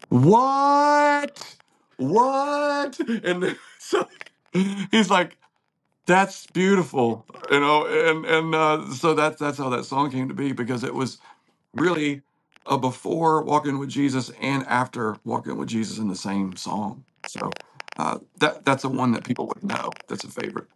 What? 0.09 1.57
What? 1.97 2.99
And 3.01 3.57
so 3.79 4.07
he's 4.91 5.09
like, 5.11 5.37
That's 6.07 6.47
beautiful, 6.47 7.25
you 7.49 7.59
know, 7.61 7.87
and 7.87 8.25
and 8.25 8.55
uh, 8.55 8.91
so 8.93 9.13
that's 9.15 9.39
that's 9.39 9.57
how 9.57 9.69
that 9.69 9.85
song 9.85 10.11
came 10.11 10.27
to 10.29 10.33
be 10.35 10.51
because 10.53 10.83
it 10.83 10.93
was 10.95 11.19
really 11.75 12.23
a 12.67 12.77
before 12.77 13.43
walking 13.43 13.79
with 13.79 13.89
Jesus 13.89 14.31
and 14.41 14.65
after 14.67 15.17
walking 15.25 15.57
with 15.57 15.69
Jesus 15.69 15.99
in 15.99 16.09
the 16.09 16.15
same 16.15 16.55
song. 16.57 17.05
So 17.25 17.57
uh, 17.97 18.19
that 18.39 18.65
that's 18.65 18.83
the 18.83 18.89
one 18.89 19.11
that 19.13 19.25
people 19.25 19.47
would 19.47 19.63
know. 19.63 19.97
That's 20.07 20.25
a 20.25 20.29
favorite. 20.29 20.67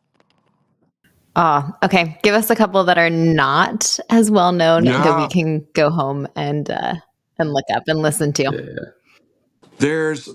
Oh, 1.36 1.72
okay. 1.84 2.20
Give 2.24 2.36
us 2.36 2.52
a 2.52 2.56
couple 2.58 2.84
that 2.86 3.00
are 3.00 3.10
not 3.12 4.00
as 4.12 4.32
well 4.32 4.54
known 4.54 4.94
that 5.00 5.16
we 5.16 5.28
Yeah, 5.28 5.30
can 5.30 5.68
go 5.76 5.90
home 5.90 6.28
and 6.36 6.70
uh, 6.72 6.96
and 7.40 7.54
look 7.54 7.66
up 7.74 7.84
and 7.88 8.02
listen 8.02 8.34
to. 8.36 8.44
Yeah. 8.50 8.60
there's 9.80 10.30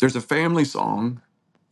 there's 0.00 0.16
a 0.16 0.22
family 0.22 0.64
song, 0.64 1.22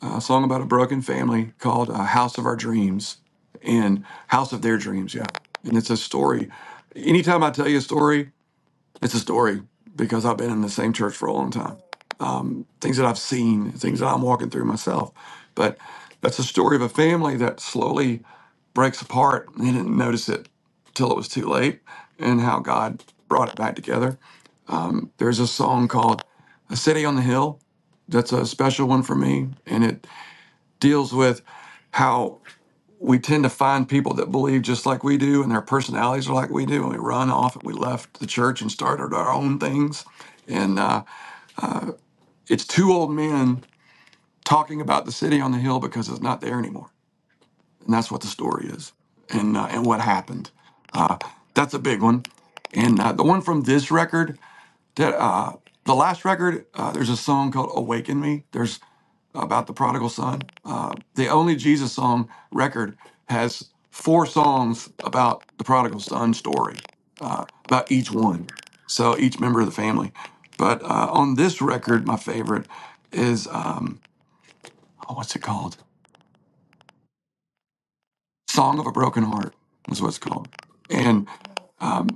a 0.04 0.20
song 0.20 0.44
about 0.44 0.62
a 0.62 0.66
broken 0.66 1.02
family 1.02 1.52
called 1.58 1.90
uh, 1.90 2.04
"House 2.04 2.38
of 2.38 2.46
Our 2.46 2.56
Dreams" 2.56 3.18
and 3.62 4.04
"House 4.28 4.52
of 4.52 4.62
Their 4.62 4.78
Dreams." 4.78 5.14
Yeah, 5.14 5.26
and 5.64 5.76
it's 5.76 5.90
a 5.90 5.96
story. 5.96 6.50
Anytime 6.96 7.42
I 7.44 7.50
tell 7.50 7.68
you 7.68 7.78
a 7.78 7.82
story, 7.82 8.32
it's 9.02 9.14
a 9.14 9.20
story 9.20 9.62
because 9.96 10.24
I've 10.26 10.38
been 10.38 10.50
in 10.52 10.62
the 10.62 10.70
same 10.70 10.92
church 10.92 11.16
for 11.16 11.26
a 11.28 11.32
long 11.32 11.50
time. 11.50 11.78
Um, 12.20 12.66
things 12.80 12.98
that 12.98 13.06
I've 13.06 13.18
seen, 13.18 13.72
things 13.72 14.00
that 14.00 14.08
I'm 14.08 14.22
walking 14.22 14.50
through 14.50 14.66
myself. 14.66 15.12
But 15.54 15.78
that's 16.22 16.38
a 16.38 16.44
story 16.44 16.76
of 16.76 16.82
a 16.82 16.88
family 16.90 17.36
that 17.38 17.60
slowly 17.60 18.22
breaks 18.74 19.02
apart. 19.02 19.48
They 19.58 19.66
didn't 19.66 19.96
notice 19.96 20.28
it 20.28 20.48
till 20.94 21.10
it 21.12 21.16
was 21.16 21.28
too 21.28 21.46
late, 21.48 21.80
and 22.18 22.40
how 22.42 22.60
God 22.60 23.04
brought 23.28 23.50
it 23.50 23.56
back 23.56 23.76
together. 23.76 24.18
Um, 24.68 25.12
there's 25.18 25.40
a 25.40 25.46
song 25.48 25.88
called 25.88 26.24
"A 26.70 26.76
City 26.76 27.04
on 27.04 27.16
the 27.16 27.22
Hill." 27.22 27.60
That's 28.08 28.32
a 28.32 28.46
special 28.46 28.88
one 28.88 29.02
for 29.04 29.14
me, 29.16 29.50
and 29.66 29.84
it 29.84 30.06
deals 30.80 31.12
with 31.14 31.42
how 31.92 32.40
we 33.00 33.18
tend 33.18 33.44
to 33.44 33.50
find 33.50 33.88
people 33.88 34.14
that 34.14 34.32
believe 34.32 34.62
just 34.62 34.86
like 34.86 35.04
we 35.04 35.18
do 35.18 35.42
and 35.42 35.52
their 35.52 35.62
personalities 35.62 36.28
are 36.28 36.34
like 36.34 36.50
we 36.50 36.66
do 36.66 36.82
and 36.84 36.92
we 36.92 36.98
run 36.98 37.30
off 37.30 37.54
and 37.56 37.64
we 37.64 37.72
left 37.74 38.20
the 38.20 38.26
church 38.26 38.62
and 38.62 38.72
started 38.72 39.14
our 39.14 39.30
own 39.32 39.58
things. 39.58 40.04
And 40.48 40.78
uh, 40.78 41.04
uh, 41.58 41.92
it's 42.48 42.66
two 42.66 42.92
old 42.92 43.12
men 43.12 43.64
talking 44.44 44.80
about 44.80 45.06
the 45.06 45.12
city 45.12 45.40
on 45.40 45.52
the 45.52 45.58
hill 45.58 45.80
because 45.80 46.08
it's 46.08 46.20
not 46.22 46.40
there 46.40 46.58
anymore. 46.58 46.90
And 47.84 47.94
that's 47.94 48.10
what 48.10 48.22
the 48.22 48.28
story 48.28 48.68
is 48.68 48.92
and 49.30 49.56
uh, 49.56 49.68
and 49.70 49.86
what 49.86 50.00
happened. 50.00 50.50
Uh, 50.94 51.18
that's 51.54 51.74
a 51.74 51.80
big 51.80 52.02
one. 52.02 52.24
And 52.74 53.00
uh, 53.00 53.12
the 53.12 53.24
one 53.24 53.42
from 53.42 53.62
this 53.62 53.90
record 53.90 54.38
that 54.96 55.14
uh, 55.14 55.54
the 55.84 55.94
last 55.94 56.24
record 56.24 56.66
uh, 56.74 56.92
there's 56.92 57.10
a 57.10 57.16
song 57.16 57.52
called 57.52 57.72
awaken 57.74 58.20
me 58.20 58.44
there's 58.52 58.80
about 59.34 59.66
the 59.68 59.74
prodigal 59.74 60.10
son. 60.10 60.42
Uh, 60.64 60.94
the 61.16 61.28
only 61.28 61.56
Jesus 61.56 61.92
song 61.94 62.28
record 62.52 62.98
has 63.28 63.70
four 63.90 64.26
songs 64.26 64.90
about 65.04 65.44
the 65.58 65.64
prodigal 65.64 66.00
son 66.00 66.34
story, 66.34 66.76
uh, 67.20 67.46
about 67.66 67.90
each 67.92 68.12
one. 68.12 68.48
So 68.88 69.18
each 69.18 69.40
member 69.40 69.60
of 69.60 69.66
the 69.66 69.72
family. 69.72 70.12
But 70.58 70.82
uh, 70.82 71.08
on 71.10 71.36
this 71.36 71.62
record, 71.62 72.06
my 72.06 72.16
favorite 72.18 72.66
is 73.12 73.48
um, 73.48 74.00
oh, 75.08 75.14
what's 75.14 75.36
it 75.36 75.42
called? 75.42 75.78
Song 78.48 78.78
of 78.80 78.86
a 78.86 78.92
Broken 78.92 79.24
Heart 79.24 79.54
is 79.90 80.02
what 80.02 80.08
it's 80.10 80.18
called. 80.18 80.48
And 80.90 81.28
um, 81.80 82.08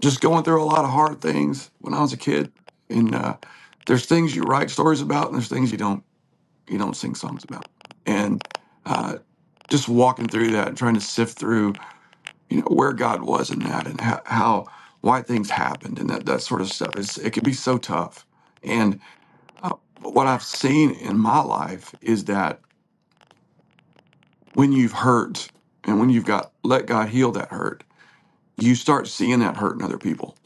just 0.00 0.20
going 0.20 0.44
through 0.44 0.62
a 0.62 0.66
lot 0.66 0.84
of 0.84 0.90
hard 0.90 1.20
things 1.20 1.70
when 1.80 1.94
I 1.94 2.00
was 2.02 2.12
a 2.12 2.18
kid. 2.18 2.52
And 2.90 3.14
uh, 3.14 3.36
there's 3.86 4.06
things 4.06 4.36
you 4.36 4.42
write 4.42 4.70
stories 4.70 5.00
about, 5.02 5.26
and 5.28 5.34
there's 5.36 5.48
things 5.48 5.72
you 5.72 5.78
don't 5.78 6.04
you 6.68 6.78
don't 6.78 6.96
sing 6.96 7.14
songs 7.14 7.44
about. 7.44 7.68
And 8.06 8.42
uh, 8.86 9.18
just 9.70 9.88
walking 9.88 10.28
through 10.28 10.52
that 10.52 10.68
and 10.68 10.76
trying 10.78 10.94
to 10.94 11.00
sift 11.00 11.38
through, 11.38 11.74
you 12.50 12.58
know, 12.58 12.68
where 12.68 12.92
God 12.94 13.22
was 13.22 13.50
in 13.50 13.60
that 13.60 13.86
and 13.86 14.00
how, 14.00 14.22
how 14.26 14.66
why 15.02 15.22
things 15.22 15.50
happened 15.50 15.98
and 15.98 16.10
that 16.10 16.26
that 16.26 16.42
sort 16.42 16.60
of 16.62 16.68
stuff. 16.70 16.96
It's, 16.96 17.18
it 17.18 17.32
can 17.32 17.44
be 17.44 17.54
so 17.54 17.78
tough. 17.78 18.26
And 18.62 19.00
uh, 19.62 19.74
what 20.02 20.26
I've 20.26 20.44
seen 20.44 20.92
in 20.92 21.18
my 21.18 21.40
life 21.42 21.94
is 22.02 22.26
that 22.26 22.60
when 24.54 24.72
you've 24.72 24.92
hurt 24.92 25.50
and 25.84 26.00
when 26.00 26.10
you've 26.10 26.26
got 26.26 26.52
let 26.64 26.86
God 26.86 27.10
heal 27.10 27.32
that 27.32 27.50
hurt, 27.50 27.84
you 28.58 28.74
start 28.74 29.08
seeing 29.08 29.40
that 29.40 29.56
hurt 29.58 29.76
in 29.76 29.82
other 29.82 29.98
people. 29.98 30.36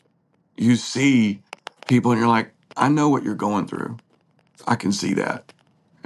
You 0.57 0.77
see 0.77 1.42
people 1.88 2.12
and 2.12 2.20
you're 2.20 2.29
like, 2.29 2.53
I 2.77 2.88
know 2.90 3.11
what 3.11 3.24
you're 3.24 3.37
going 3.37 3.68
through. 3.68 3.98
I 4.66 4.77
can 4.77 4.92
see 4.92 5.14
that. 5.14 5.46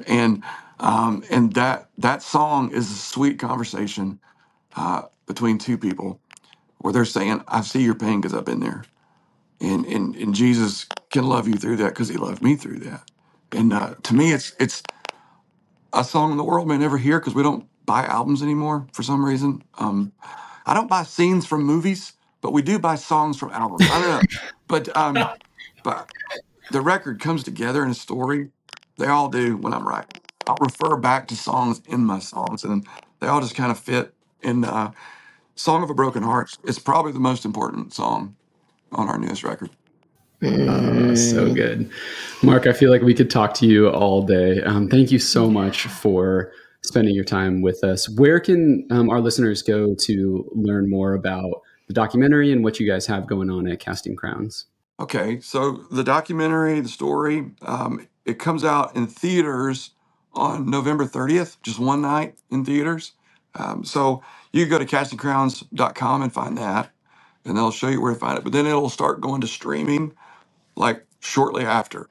And 0.07 0.42
um, 0.81 1.25
and 1.31 1.55
that 1.55 1.90
that 1.99 2.23
song 2.23 2.73
is 2.73 2.90
a 2.90 2.95
sweet 2.97 3.38
conversation 3.38 4.21
uh, 4.77 5.03
between 5.27 5.59
two 5.59 5.79
people 5.79 6.21
where 6.79 6.92
they're 6.92 7.05
saying, 7.05 7.42
"I 7.49 7.62
see 7.62 7.83
your 7.83 7.95
pain 7.95 8.21
because 8.21 8.35
I've 8.35 8.45
been 8.47 8.61
there," 8.61 8.85
and 9.61 9.87
and 9.87 10.16
and 10.16 10.35
Jesus 10.35 10.92
can 11.11 11.27
love 11.27 11.49
you 11.49 11.59
through 11.59 11.77
that 11.79 11.90
because 11.90 12.09
He 12.09 12.16
loved 12.16 12.42
me 12.42 12.57
through 12.57 12.81
that. 12.81 13.05
And 13.53 13.73
uh, 13.73 13.97
to 14.05 14.14
me, 14.14 14.33
it's 14.33 14.55
it's 14.61 14.85
a 15.92 16.05
song 16.05 16.33
in 16.33 16.38
the 16.38 16.45
world 16.45 16.68
may 16.68 16.79
never 16.79 16.99
hear 16.99 17.21
because 17.21 17.35
we 17.35 17.42
don't 17.45 17.66
buy 17.87 18.05
albums 18.07 18.42
anymore 18.42 18.87
for 18.92 19.03
some 19.03 19.25
reason. 19.25 19.62
Um, 19.79 20.12
I 20.66 20.75
don't 20.75 20.88
buy 20.90 21.05
scenes 21.05 21.47
from 21.47 21.64
movies, 21.64 22.14
but 22.42 22.53
we 22.53 22.62
do 22.62 22.79
buy 22.79 22.97
songs 22.97 23.38
from 23.38 23.51
albums. 23.53 23.88
I 23.88 23.99
don't 23.99 24.09
know, 24.09 24.23
but 24.68 24.97
um, 24.97 25.33
but 25.83 26.11
the 26.71 26.81
record 26.81 27.21
comes 27.21 27.42
together 27.42 27.85
in 27.85 27.90
a 27.90 27.95
story. 27.95 28.51
They 28.99 29.07
all 29.07 29.29
do 29.29 29.57
when 29.57 29.73
I'm 29.73 29.87
writing. 29.87 30.21
I'll 30.47 30.57
refer 30.61 30.97
back 30.97 31.29
to 31.29 31.37
songs 31.37 31.81
in 31.87 32.05
my 32.05 32.18
songs, 32.18 32.64
and 32.64 32.87
they 33.21 33.27
all 33.27 33.40
just 33.40 33.55
kind 33.55 33.71
of 33.71 33.79
fit. 33.79 34.14
In 34.42 34.64
uh, 34.64 34.90
"Song 35.55 35.85
of 35.85 35.90
a 35.90 35.95
Broken 35.95 36.25
Heart," 36.25 36.59
it's 36.64 36.79
probably 36.79 37.12
the 37.12 37.21
most 37.21 37.45
important 37.45 37.95
song 37.95 38.35
on 38.90 39.09
our 39.09 39.18
newest 39.18 39.45
record. 39.45 39.71
Oh, 40.42 41.14
so 41.14 41.55
good. 41.55 41.88
Mark, 42.42 42.66
I 42.66 42.73
feel 42.73 42.90
like 42.90 43.03
we 43.03 43.14
could 43.14 43.31
talk 43.31 43.55
to 43.55 43.66
you 43.66 43.88
all 43.88 44.23
day. 44.23 44.61
Um, 44.62 44.88
thank 44.88 45.12
you 45.12 45.21
so 45.21 45.49
much 45.49 45.87
for 45.87 46.53
spending 46.83 47.14
your 47.14 47.25
time 47.25 47.62
with 47.62 47.85
us. 47.85 48.09
Where 48.09 48.40
can 48.40 48.87
um, 48.90 49.09
our 49.09 49.21
listeners 49.21 49.62
go 49.62 49.95
to 49.95 50.51
learn 50.53 50.90
more 50.90 51.14
about 51.14 51.62
the 51.87 51.95
documentary 51.95 52.51
and 52.51 52.64
what 52.64 52.81
you 52.81 52.87
guys 52.88 53.07
have 53.07 53.29
going 53.29 53.51
on 53.51 53.68
at 53.68 53.79
Casting 53.79 54.16
Crowns? 54.16 54.66
Okay, 55.03 55.41
so 55.41 55.85
the 55.91 56.05
documentary, 56.05 56.79
the 56.79 56.88
story, 56.88 57.51
um, 57.62 58.07
it 58.25 58.38
comes 58.38 58.62
out 58.62 58.95
in 58.95 59.09
theaters 59.09 59.91
on 60.33 60.71
November 60.71 61.05
30th, 61.07 61.57
just 61.65 61.81
one 61.81 62.03
night 62.03 62.37
in 62.53 62.65
theaters. 62.65 63.11
Um, 63.57 63.83
so 63.83 64.23
you 64.53 64.65
go 64.67 64.79
to 64.79 64.85
castingcrowns.com 64.85 66.23
and 66.23 66.33
find 66.33 66.57
that, 66.57 66.93
and 67.45 67.57
they'll 67.57 67.73
show 67.73 67.88
you 67.88 68.01
where 68.01 68.15
to 68.15 68.19
find 68.19 68.38
it. 68.38 68.45
But 68.45 68.53
then 68.53 68.65
it'll 68.65 68.88
start 68.88 69.21
going 69.21 69.41
to 69.41 69.49
streaming 69.49 70.15
like 70.77 71.05
shortly 71.19 71.65
after. 71.65 72.09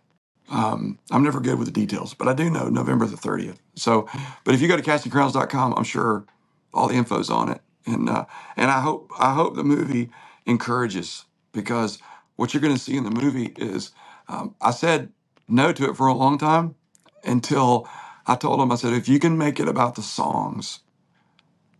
Um, 0.49 0.99
I'm 1.11 1.23
never 1.23 1.39
good 1.39 1.57
with 1.57 1.67
the 1.67 1.71
details, 1.73 2.13
but 2.13 2.27
I 2.27 2.33
do 2.33 2.49
know 2.49 2.67
November 2.67 3.05
the 3.05 3.15
30th. 3.15 3.59
So, 3.75 4.09
but 4.43 4.53
if 4.53 4.61
you 4.61 4.67
go 4.67 4.75
to 4.75 4.83
castingcrowns.com, 4.83 5.75
I'm 5.77 5.85
sure 5.85 6.25
all 6.73 6.89
the 6.89 6.95
info's 6.95 7.29
on 7.29 7.47
it. 7.47 7.61
And 7.85 8.09
uh, 8.09 8.25
and 8.57 8.69
I 8.69 8.81
hope 8.81 9.11
I 9.17 9.33
hope 9.33 9.55
the 9.55 9.63
movie 9.63 10.09
encourages 10.45 11.23
because 11.53 11.99
what 12.41 12.53
you're 12.55 12.61
going 12.61 12.75
to 12.75 12.81
see 12.81 12.97
in 12.97 13.05
the 13.05 13.11
movie 13.11 13.53
is 13.57 13.91
um, 14.27 14.55
I 14.61 14.71
said 14.71 15.13
no 15.47 15.73
to 15.73 15.91
it 15.91 15.97
for 15.97 16.07
a 16.07 16.15
long 16.15 16.39
time 16.39 16.75
until 17.23 17.87
I 18.27 18.35
told 18.35 18.61
him 18.61 18.73
I 18.73 18.77
said 18.77 18.93
if 18.93 19.07
you 19.07 19.19
can 19.19 19.37
make 19.37 19.61
it 19.61 19.69
about 19.69 19.95
the 19.95 20.03
songs, 20.03 20.79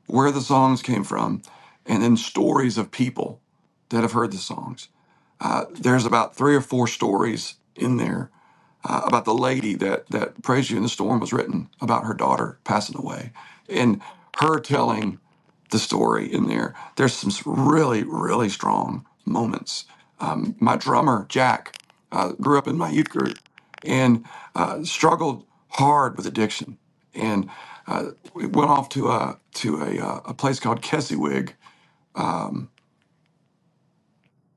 where 0.07 0.31
the 0.31 0.41
songs 0.41 0.83
came 0.83 1.03
from, 1.03 1.41
and 1.85 2.03
then 2.03 2.17
stories 2.17 2.77
of 2.77 2.91
people 2.91 3.41
that 3.89 4.03
have 4.03 4.13
heard 4.13 4.33
the 4.33 4.37
songs. 4.39 4.89
Uh, 5.41 5.65
there's 5.71 6.05
about 6.05 6.35
three 6.35 6.55
or 6.55 6.61
four 6.61 6.87
stories 6.87 7.55
in 7.75 7.97
there 7.97 8.31
uh, 8.85 9.01
about 9.05 9.25
the 9.25 9.33
lady 9.35 9.75
that 9.75 10.07
that 10.09 10.41
praise 10.43 10.71
you 10.71 10.77
in 10.77 10.83
the 10.83 10.89
storm 10.89 11.19
was 11.19 11.33
written 11.33 11.69
about 11.81 12.05
her 12.05 12.13
daughter 12.15 12.59
passing 12.65 12.97
away 12.97 13.31
and 13.69 14.01
her 14.39 14.59
telling 14.59 15.19
the 15.71 15.79
story 15.79 16.31
in 16.31 16.47
there 16.47 16.75
there's 16.97 17.13
some 17.13 17.31
really 17.45 18.03
really 18.03 18.49
strong 18.49 19.05
moments 19.25 19.85
um, 20.21 20.55
my 20.59 20.77
drummer 20.77 21.27
jack 21.29 21.77
uh, 22.13 22.33
grew 22.33 22.59
up 22.59 22.67
in 22.67 22.77
my 22.77 22.91
youth 22.91 23.09
group 23.09 23.39
and 23.85 24.25
uh, 24.55 24.83
struggled 24.83 25.45
hard 25.69 26.17
with 26.17 26.27
addiction 26.27 26.77
and 27.15 27.49
uh, 27.87 28.11
we 28.33 28.47
went 28.47 28.69
off 28.69 28.89
to 28.89 29.09
a 29.09 29.39
to 29.55 29.81
a, 29.81 29.99
uh, 29.99 30.21
a 30.25 30.33
place 30.35 30.59
called 30.59 30.81
Keswick 30.81 31.55
um, 32.15 32.69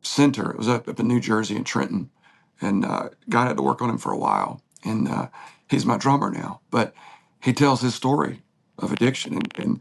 Center. 0.02 0.50
It 0.50 0.58
was 0.58 0.68
up, 0.68 0.88
up 0.88 1.00
in 1.00 1.08
New 1.08 1.20
Jersey 1.20 1.56
in 1.56 1.64
Trenton, 1.64 2.10
and 2.60 2.84
uh, 2.84 3.10
God 3.28 3.48
had 3.48 3.56
to 3.56 3.62
work 3.62 3.82
on 3.82 3.90
him 3.90 3.98
for 3.98 4.12
a 4.12 4.18
while. 4.18 4.62
And 4.84 5.08
uh, 5.08 5.28
he's 5.68 5.86
my 5.86 5.98
drummer 5.98 6.30
now, 6.30 6.60
but 6.70 6.94
he 7.42 7.52
tells 7.52 7.80
his 7.82 7.94
story 7.94 8.42
of 8.78 8.92
addiction 8.92 9.34
and, 9.34 9.54
and 9.58 9.80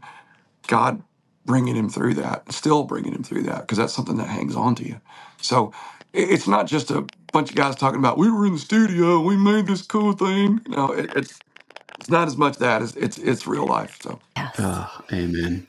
God 0.66 1.02
bringing 1.44 1.76
him 1.76 1.88
through 1.88 2.14
that, 2.14 2.50
still 2.52 2.84
bringing 2.84 3.12
him 3.12 3.22
through 3.22 3.42
that, 3.42 3.62
because 3.62 3.78
that's 3.78 3.92
something 3.92 4.16
that 4.16 4.28
hangs 4.28 4.56
on 4.56 4.74
to 4.76 4.86
you. 4.86 5.00
So 5.40 5.72
it's 6.12 6.46
not 6.46 6.66
just 6.66 6.90
a 6.90 7.06
bunch 7.32 7.50
of 7.50 7.56
guys 7.56 7.76
talking 7.76 7.98
about 7.98 8.18
we 8.18 8.30
were 8.30 8.46
in 8.46 8.52
the 8.52 8.58
studio, 8.58 9.20
we 9.20 9.36
made 9.36 9.66
this 9.66 9.82
cool 9.82 10.12
thing. 10.12 10.60
No, 10.68 10.92
it, 10.92 11.10
it's 11.16 11.38
it's 11.98 12.10
not 12.10 12.28
as 12.28 12.36
much 12.36 12.58
that 12.58 12.82
as 12.82 12.96
it's 12.96 13.18
it's 13.18 13.46
real 13.46 13.66
life. 13.66 13.98
So, 14.02 14.20
yes. 14.36 14.54
oh, 14.58 15.04
amen. 15.12 15.66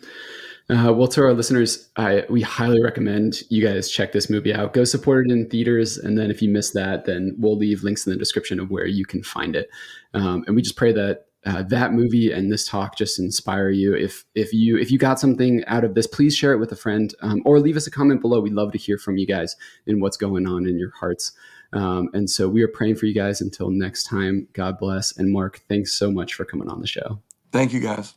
Uh, 0.68 0.92
well, 0.92 1.08
to 1.08 1.22
our 1.22 1.34
listeners, 1.34 1.90
I, 1.96 2.24
we 2.28 2.42
highly 2.42 2.82
recommend 2.82 3.44
you 3.50 3.64
guys 3.64 3.92
check 3.92 4.14
this 4.14 4.32
movie 4.32 4.52
out. 4.52 4.74
Go 4.74 4.84
support 4.84 5.28
it 5.28 5.32
in 5.32 5.48
theaters, 5.48 5.96
and 5.98 6.18
then 6.18 6.32
if 6.32 6.42
you 6.42 6.50
miss 6.50 6.72
that, 6.72 7.06
then 7.06 7.36
we'll 7.38 7.56
leave 7.56 7.84
links 7.84 8.08
in 8.08 8.12
the 8.12 8.18
description 8.18 8.60
of 8.60 8.72
where 8.72 8.88
you 8.88 9.06
can 9.06 9.22
find 9.22 9.56
it. 9.56 9.70
Um, 10.16 10.44
and 10.48 10.56
we 10.56 10.64
just 10.64 10.76
pray 10.76 10.92
that 10.94 11.28
uh, 11.46 11.64
that 11.64 11.94
movie 11.94 12.32
and 12.32 12.52
this 12.52 12.68
talk 12.68 12.98
just 12.98 13.20
inspire 13.20 13.70
you. 13.70 13.96
If 13.96 14.26
if 14.34 14.52
you 14.54 14.78
if 14.78 14.92
you 14.92 14.98
got 14.98 15.20
something 15.20 15.64
out 15.68 15.84
of 15.84 15.94
this, 15.94 16.08
please 16.08 16.36
share 16.36 16.54
it 16.54 16.58
with 16.58 16.72
a 16.72 16.76
friend 16.76 17.14
um, 17.22 17.42
or 17.46 17.60
leave 17.60 17.78
us 17.78 17.88
a 17.88 17.92
comment 17.92 18.22
below. 18.22 18.40
We'd 18.40 18.54
love 18.54 18.72
to 18.72 18.78
hear 18.78 18.98
from 18.98 19.18
you 19.18 19.28
guys 19.28 19.56
and 19.86 20.02
what's 20.02 20.18
going 20.18 20.48
on 20.48 20.68
in 20.68 20.80
your 20.80 20.92
hearts. 21.00 21.34
Um, 21.74 22.10
and 22.14 22.30
so 22.30 22.48
we 22.48 22.64
are 22.64 22.68
praying 22.68 22.96
for 22.96 23.06
you 23.06 23.14
guys 23.14 23.42
until 23.42 23.70
next 23.70 24.04
time. 24.04 24.48
God 24.54 24.80
bless. 24.80 25.16
And 25.18 25.32
Mark, 25.32 25.62
thanks 25.68 25.94
so 25.94 26.12
much 26.12 26.34
for 26.34 26.46
coming 26.46 26.70
on 26.70 26.82
the 26.82 26.88
show. 26.88 27.22
Thank 27.52 27.74
you, 27.74 27.80
guys. 27.80 28.14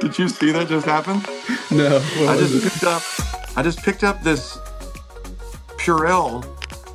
Did 0.00 0.18
you 0.18 0.28
see 0.28 0.50
that 0.50 0.66
just 0.68 0.84
happen? 0.84 1.22
No. 1.70 1.96
I 2.28 2.36
just 2.36 2.62
picked 2.62 2.84
up. 2.84 3.02
I 3.56 3.62
just 3.62 3.82
picked 3.82 4.02
up 4.02 4.20
this 4.22 4.58
Purell 5.82 6.44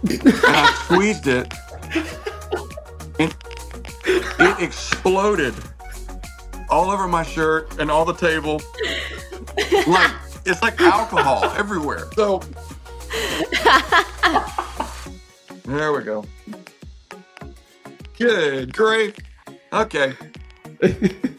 and 0.10 0.22
I 0.46 0.74
squeezed 0.86 1.28
it, 1.28 1.54
and 3.20 3.36
it 4.06 4.64
exploded 4.64 5.54
all 6.70 6.90
over 6.90 7.06
my 7.06 7.24
shirt 7.24 7.80
and 7.80 7.92
all 7.92 8.06
the 8.06 8.14
table. 8.14 8.62
Like 9.88 10.12
it's 10.46 10.62
like 10.62 10.80
alcohol 10.80 11.44
everywhere. 11.58 12.08
So 12.16 12.42
there 15.66 15.92
we 15.92 16.04
go. 16.04 16.24
Good, 18.18 18.74
great. 18.74 19.20
Okay. 19.74 20.14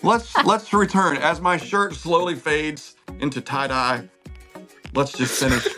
let's 0.03 0.37
let's 0.45 0.73
return 0.75 1.17
as 1.17 1.41
my 1.41 1.57
shirt 1.57 1.95
slowly 1.95 2.35
fades 2.35 2.97
into 3.21 3.41
tie 3.41 3.69
dye. 3.69 4.09
Let's 4.95 5.13
just 5.13 5.41
finish. 5.43 5.78